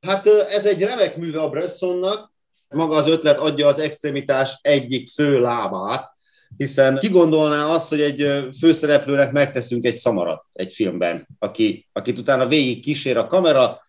Hát 0.01 0.27
ez 0.27 0.67
egy 0.67 0.83
remek 0.83 1.17
műve 1.17 1.41
a 1.41 1.51
Bressonnak, 1.51 2.32
maga 2.72 2.94
az 2.94 3.08
ötlet 3.08 3.38
adja 3.38 3.66
az 3.66 3.78
extremitás 3.78 4.58
egyik 4.61 5.11
fő 5.11 5.40
lábát, 5.40 6.12
hiszen 6.56 6.98
ki 6.98 7.08
gondolná 7.08 7.64
azt, 7.64 7.88
hogy 7.88 8.00
egy 8.00 8.48
főszereplőnek 8.61 9.32
megteszünk 9.32 9.85
egy 9.85 9.94
szamarat 9.94 10.44
egy 10.52 10.72
filmben, 10.72 11.28
aki, 11.38 11.88
akit 11.92 12.18
utána 12.18 12.46
végig 12.46 12.82
kísér 12.82 13.16
a 13.16 13.26
kamera, 13.26 13.80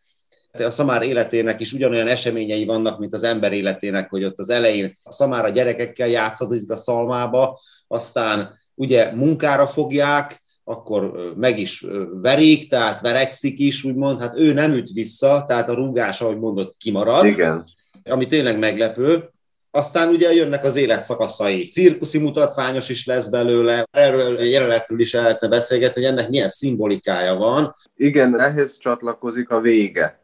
a 0.51 0.69
szamár 0.69 1.01
életének 1.01 1.59
is 1.59 1.73
ugyanolyan 1.73 2.07
eseményei 2.07 2.65
vannak, 2.65 2.99
mint 2.99 3.13
az 3.13 3.23
ember 3.23 3.53
életének, 3.53 4.09
hogy 4.09 4.23
ott 4.23 4.39
az 4.39 4.49
elején 4.49 4.93
a 5.03 5.11
szamár 5.11 5.45
a 5.45 5.49
gyerekekkel 5.49 6.07
játszadozik 6.07 6.71
a 6.71 6.75
szalmába, 6.75 7.59
aztán 7.87 8.59
ugye 8.75 9.11
munkára 9.15 9.67
fogják, 9.67 10.41
akkor 10.63 11.33
meg 11.35 11.59
is 11.59 11.85
verik, 12.21 12.69
tehát 12.69 13.01
verekszik 13.01 13.59
is, 13.59 13.83
úgymond, 13.83 14.19
hát 14.19 14.37
ő 14.37 14.53
nem 14.53 14.71
üt 14.71 14.89
vissza, 14.91 15.45
tehát 15.47 15.69
a 15.69 15.73
rúgás, 15.73 16.21
ahogy 16.21 16.37
mondott, 16.37 16.75
kimarad. 16.77 17.25
Igen 17.25 17.65
ami 18.03 18.25
tényleg 18.25 18.59
meglepő. 18.59 19.29
Aztán 19.71 20.09
ugye 20.09 20.33
jönnek 20.33 20.63
az 20.63 20.75
életszakaszai. 20.75 21.67
Cirkuszi 21.67 22.19
mutatványos 22.19 22.89
is 22.89 23.05
lesz 23.05 23.27
belőle, 23.27 23.87
erről 23.91 24.41
jelenetről 24.41 24.99
is 24.99 25.13
el 25.13 25.21
lehetne 25.21 25.47
beszélgetni, 25.47 26.01
hogy 26.01 26.11
ennek 26.11 26.29
milyen 26.29 26.49
szimbolikája 26.49 27.35
van. 27.35 27.75
Igen, 27.95 28.39
ehhez 28.39 28.77
csatlakozik 28.77 29.49
a 29.49 29.59
vége, 29.59 30.23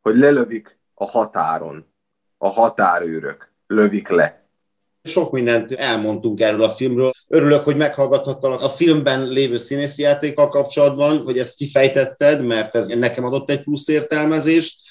hogy 0.00 0.16
lelövik 0.16 0.78
a 0.94 1.04
határon. 1.04 1.94
A 2.38 2.48
határőrök 2.48 3.52
lövik 3.66 4.08
le. 4.08 4.48
Sok 5.02 5.32
mindent 5.32 5.72
elmondtunk 5.72 6.40
erről 6.40 6.62
a 6.62 6.70
filmről. 6.70 7.10
Örülök, 7.28 7.64
hogy 7.64 7.76
meghallgathattalak 7.76 8.62
a 8.62 8.70
filmben 8.70 9.28
lévő 9.28 9.58
színészi 9.58 10.02
játékkal 10.02 10.48
kapcsolatban, 10.48 11.18
hogy 11.18 11.38
ezt 11.38 11.56
kifejtetted, 11.56 12.44
mert 12.44 12.74
ez 12.74 12.86
nekem 12.86 13.24
adott 13.24 13.50
egy 13.50 13.62
plusz 13.62 13.88
értelmezést 13.88 14.85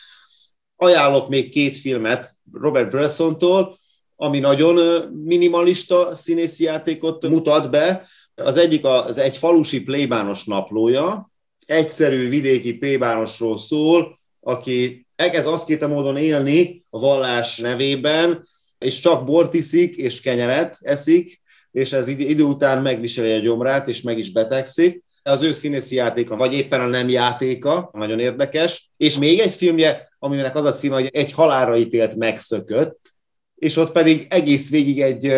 Ajánlok 0.78 1.30
még 1.30 1.50
két 1.50 1.78
filmet 1.78 2.36
Robert 2.54 2.90
Bressontól, 2.90 3.78
ami 4.16 4.40
nagyon 4.40 5.02
minimalista 5.24 6.16
színészi 6.16 6.64
játékot 6.64 7.28
mutat 7.28 7.70
be. 7.70 8.08
Az 8.36 8.58
egyik 8.58 8.86
az 8.86 9.18
egy 9.18 9.38
falusi 9.38 9.84
plébános 9.84 10.44
naplója, 10.44 11.32
egyszerű 11.66 12.30
vidéki 12.30 12.78
plébánosról 12.78 13.58
szól, 13.58 14.18
aki 14.40 15.06
elkezd 15.16 15.48
azt 15.48 15.80
módon 15.80 16.18
élni 16.18 16.84
a 16.90 17.00
vallás 17.00 17.58
nevében, 17.58 18.48
és 18.78 19.00
csak 19.00 19.26
bort 19.26 19.54
iszik, 19.54 19.96
és 19.96 20.22
kenyeret 20.22 20.78
eszik, 20.82 21.42
és 21.72 21.92
ez 21.92 22.08
idő 22.08 22.44
után 22.44 22.82
megviseli 22.82 23.32
a 23.32 23.40
gyomrát, 23.40 23.88
és 23.88 24.02
meg 24.02 24.18
is 24.18 24.32
betegszik. 24.32 25.04
Az 25.24 25.42
ő 25.42 25.52
színészi 25.52 25.96
játéka, 25.96 26.36
vagy 26.36 26.54
éppen 26.54 26.82
a 26.82 26.86
nem 26.86 27.10
játéka, 27.10 27.90
nagyon 27.94 28.20
érdekes. 28.20 28.90
És 28.98 29.18
még 29.18 29.40
egy 29.40 29.54
filmje, 29.54 30.15
aminek 30.26 30.56
az 30.56 30.66
a 30.66 30.72
címe, 30.72 30.96
hogy 30.96 31.10
egy 31.12 31.32
halára 31.32 31.78
ítélt 31.78 32.16
megszökött, 32.16 33.14
és 33.56 33.78
ott 33.78 33.92
pedig 33.92 34.28
egész 34.30 34.70
végig 34.70 35.02
egy 35.02 35.34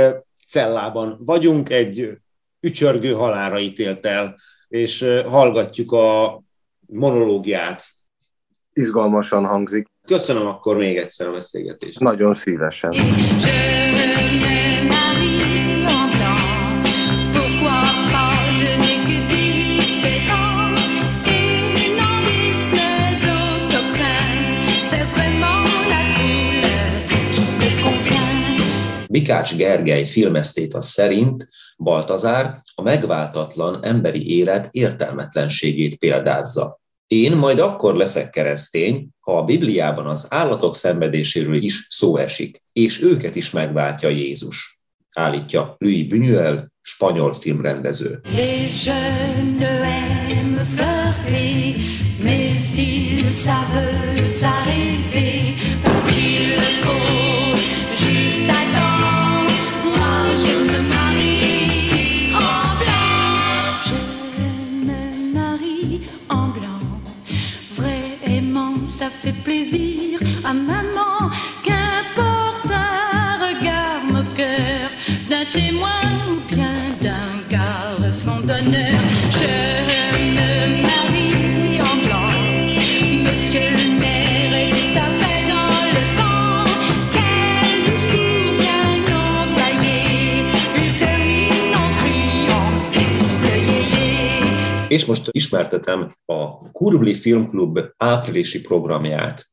cellában 0.48 1.18
vagyunk, 1.20 1.70
egy 1.70 2.18
ücsörgő 2.60 3.12
halára 3.12 3.60
ítélt 3.60 4.06
el, 4.06 4.36
és 4.68 5.06
hallgatjuk 5.26 5.92
a 5.92 6.42
monológiát. 6.86 7.84
Izgalmasan 8.74 9.46
hangzik. 9.46 9.88
Köszönöm 10.06 10.46
akkor 10.46 10.78
még 10.78 10.98
egyszer 10.98 11.28
a 11.28 11.32
beszélgetést. 11.32 12.00
Nagyon 12.00 12.34
szívesen. 12.34 12.94
Mikács 29.18 29.56
Gergely 29.56 30.06
filmesztéta 30.06 30.82
szerint 30.82 31.48
Baltazár 31.78 32.62
a 32.76 32.82
megváltatlan 32.82 33.84
emberi 33.84 34.38
élet 34.38 34.70
értelmetlenségét 34.72 35.96
példázza. 35.96 36.80
Én 37.08 37.36
majd 37.36 37.60
akkor 37.60 37.96
leszek 37.96 38.30
keresztény, 38.30 39.08
ha 39.20 39.38
a 39.38 39.44
Bibliában 39.44 40.08
az 40.08 40.28
állatok 40.30 40.76
szenvedéséről 40.76 41.56
is 41.56 41.88
szó 41.90 42.18
esik, 42.18 42.64
és 42.74 43.02
őket 43.02 43.36
is 43.36 43.52
megváltja 43.52 44.10
Jézus, 44.10 44.82
állítja 45.14 45.76
Louis 45.78 46.08
Buñuel, 46.08 46.68
spanyol 46.82 47.34
filmrendező. 47.34 48.22
Aiment 48.88 49.60
most 95.08 95.28
ismertetem 95.32 96.16
a 96.26 96.72
Kurbli 96.72 97.14
Filmklub 97.14 97.80
áprilisi 97.98 98.62
programját. 98.62 99.46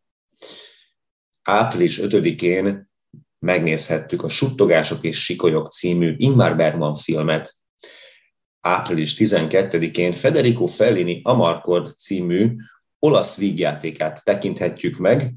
Április 1.42 2.00
5-én 2.02 2.90
megnézhettük 3.38 4.22
a 4.22 4.28
Suttogások 4.28 5.04
és 5.04 5.24
Sikolyok 5.24 5.68
című 5.68 6.14
Ingmar 6.16 6.56
Bergman 6.56 6.94
filmet. 6.94 7.54
Április 8.60 9.14
12-én 9.18 10.12
Federico 10.12 10.66
Fellini 10.66 11.20
Amarcord 11.24 11.94
című 11.98 12.56
olasz 12.98 13.36
vígjátékát 13.36 14.24
tekinthetjük 14.24 14.96
meg, 14.96 15.34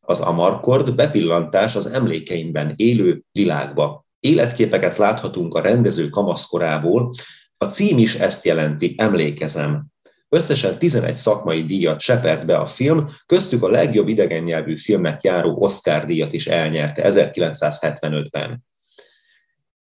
az 0.00 0.20
Amarcord 0.20 0.94
bepillantás 0.94 1.76
az 1.76 1.86
emlékeimben 1.86 2.72
élő 2.76 3.22
világba. 3.32 4.06
Életképeket 4.20 4.96
láthatunk 4.96 5.54
a 5.54 5.60
rendező 5.60 6.08
kamaszkorából, 6.08 7.12
a 7.58 7.64
cím 7.64 7.98
is 7.98 8.14
ezt 8.14 8.44
jelenti, 8.44 8.94
emlékezem. 8.98 9.86
Összesen 10.28 10.78
11 10.78 11.14
szakmai 11.14 11.64
díjat 11.64 12.00
sepert 12.00 12.46
be 12.46 12.56
a 12.56 12.66
film, 12.66 13.08
köztük 13.26 13.62
a 13.62 13.68
legjobb 13.68 14.08
idegen 14.08 14.42
nyelvű 14.42 14.76
filmnek 14.76 15.22
járó 15.22 15.56
Oscar 15.62 16.04
díjat 16.04 16.32
is 16.32 16.46
elnyerte 16.46 17.02
1975-ben. 17.10 18.64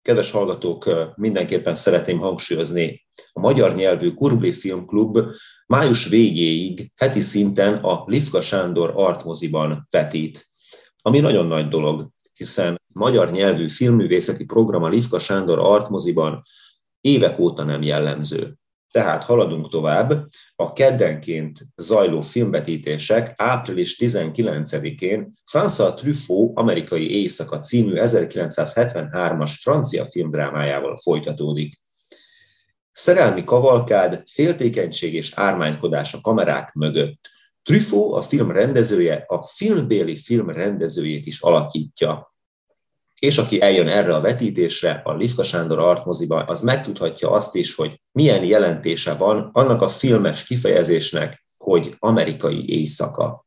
Kedves 0.02 0.32
hallgatók, 0.32 0.90
mindenképpen 1.16 1.76
szeretném 1.76 2.20
hangsúlyozni, 2.20 3.06
a 3.34 3.40
magyar 3.40 3.76
nyelvű 3.76 4.12
Kurbli 4.12 4.52
Filmklub 4.52 5.20
május 5.68 6.08
végéig 6.08 6.92
heti 6.96 7.22
szinten 7.22 7.74
a 7.74 8.04
Livka 8.06 8.42
Sándor 8.42 8.92
artmoziban 8.96 9.88
vetít, 9.90 10.48
ami 11.02 11.20
nagyon 11.20 11.46
nagy 11.46 11.68
dolog, 11.68 12.10
hiszen 12.34 12.82
magyar 12.88 13.32
nyelvű 13.32 13.70
filmművészeti 13.70 14.46
program 14.46 14.84
a 14.84 14.90
Livka 14.90 15.20
Sándor 15.20 15.60
artmoziban 15.60 16.44
évek 17.08 17.40
óta 17.40 17.64
nem 17.64 17.82
jellemző. 17.82 18.54
Tehát 18.92 19.24
haladunk 19.24 19.70
tovább. 19.70 20.26
A 20.56 20.74
keddenként 20.74 21.60
zajló 21.76 22.22
filmvetítések 22.22 23.34
április 23.36 23.98
19-én 24.00 25.32
François 25.52 25.94
Truffaut 25.96 26.58
amerikai 26.58 27.12
éjszaka 27.12 27.60
című 27.60 27.94
1973-as 27.96 29.52
francia 29.60 30.06
filmdrámájával 30.06 30.98
folytatódik. 30.98 31.82
Szerelmi 32.92 33.44
kavalkád, 33.44 34.24
féltékenység 34.32 35.14
és 35.14 35.32
ármánykodás 35.36 36.14
a 36.14 36.22
kamerák 36.22 36.74
mögött. 36.74 37.30
Truffaut, 37.64 38.14
a 38.14 38.22
film 38.22 38.52
rendezője, 38.52 39.24
a 39.28 39.44
filmbéli 39.44 40.16
film 40.16 40.50
rendezőjét 40.50 41.26
is 41.26 41.42
alakítja 41.42 42.36
és 43.20 43.38
aki 43.38 43.62
eljön 43.62 43.88
erre 43.88 44.16
a 44.16 44.22
vetítésre, 44.22 45.02
a 45.04 45.14
Livka 45.14 45.44
Sándor 45.44 45.80
artmoziba, 45.80 46.44
az 46.44 46.62
megtudhatja 46.62 47.32
azt 47.32 47.56
is, 47.56 47.76
hogy 47.76 48.02
milyen 48.12 48.44
jelentése 48.44 49.14
van 49.14 49.50
annak 49.54 49.82
a 49.82 49.90
filmes 49.90 50.44
kifejezésnek, 50.44 51.46
hogy 51.58 51.96
amerikai 52.00 52.70
éjszaka. 52.70 53.46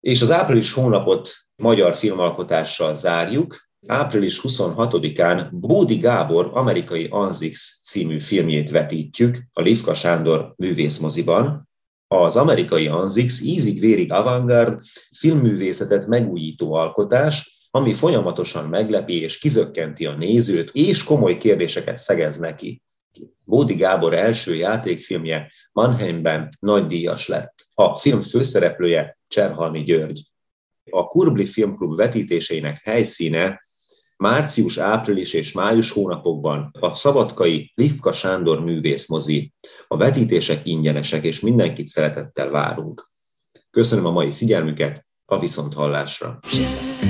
És 0.00 0.22
az 0.22 0.30
április 0.30 0.72
hónapot 0.72 1.34
magyar 1.56 1.96
filmalkotással 1.96 2.94
zárjuk. 2.94 3.64
Április 3.86 4.40
26-án 4.42 5.48
Bódi 5.50 5.96
Gábor 5.96 6.50
amerikai 6.54 7.06
Anzix 7.10 7.80
című 7.82 8.20
filmjét 8.20 8.70
vetítjük 8.70 9.38
a 9.52 9.60
Livka 9.60 9.94
Sándor 9.94 10.54
művészmoziban. 10.56 11.68
Az 12.08 12.36
amerikai 12.36 12.86
Anzix 12.86 13.40
ízig-vérig 13.40 14.12
avantgard 14.12 14.78
filmművészetet 15.18 16.06
megújító 16.06 16.74
alkotás, 16.74 17.55
ami 17.76 17.92
folyamatosan 17.92 18.68
meglepi 18.68 19.20
és 19.20 19.38
kizökkenti 19.38 20.06
a 20.06 20.16
nézőt, 20.16 20.70
és 20.72 21.04
komoly 21.04 21.38
kérdéseket 21.38 21.98
szegez 21.98 22.36
neki. 22.36 22.82
Bódi 23.44 23.74
Gábor 23.74 24.14
első 24.14 24.54
játékfilmje 24.54 25.50
Mannheimben 25.72 26.56
nagydíjas 26.60 27.28
lett. 27.28 27.68
A 27.74 27.98
film 27.98 28.22
főszereplője 28.22 29.18
Cserhalmi 29.28 29.82
György. 29.82 30.22
A 30.90 31.06
Kurbli 31.06 31.46
Filmklub 31.46 31.96
vetítéseinek 31.96 32.80
helyszíne 32.84 33.60
március, 34.16 34.78
április 34.78 35.32
és 35.32 35.52
május 35.52 35.90
hónapokban 35.90 36.70
a 36.80 36.94
szabadkai 36.94 37.72
Livka 37.74 38.12
Sándor 38.12 38.64
művészmozi. 38.64 39.52
A 39.88 39.96
vetítések 39.96 40.66
ingyenesek, 40.66 41.24
és 41.24 41.40
mindenkit 41.40 41.86
szeretettel 41.86 42.50
várunk. 42.50 43.10
Köszönöm 43.70 44.06
a 44.06 44.10
mai 44.10 44.32
figyelmüket, 44.32 45.06
a 45.24 45.38
viszonthallásra! 45.38 46.38
ça 46.42 47.05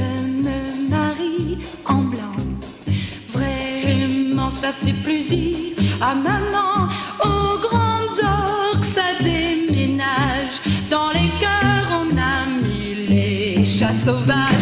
fait 4.85 4.93
plaisir 4.93 5.55
à 6.01 6.15
maman. 6.15 6.89
Aux 7.23 7.59
grandes 7.67 8.19
orques, 8.23 8.85
ça 8.85 9.15
déménage. 9.21 10.61
Dans 10.91 11.11
les 11.11 11.31
cœurs, 11.41 11.91
on 12.01 12.17
a 12.17 12.63
mis 12.63 13.07
les 13.07 13.65
chats 13.65 13.95
sauvages. 14.05 14.56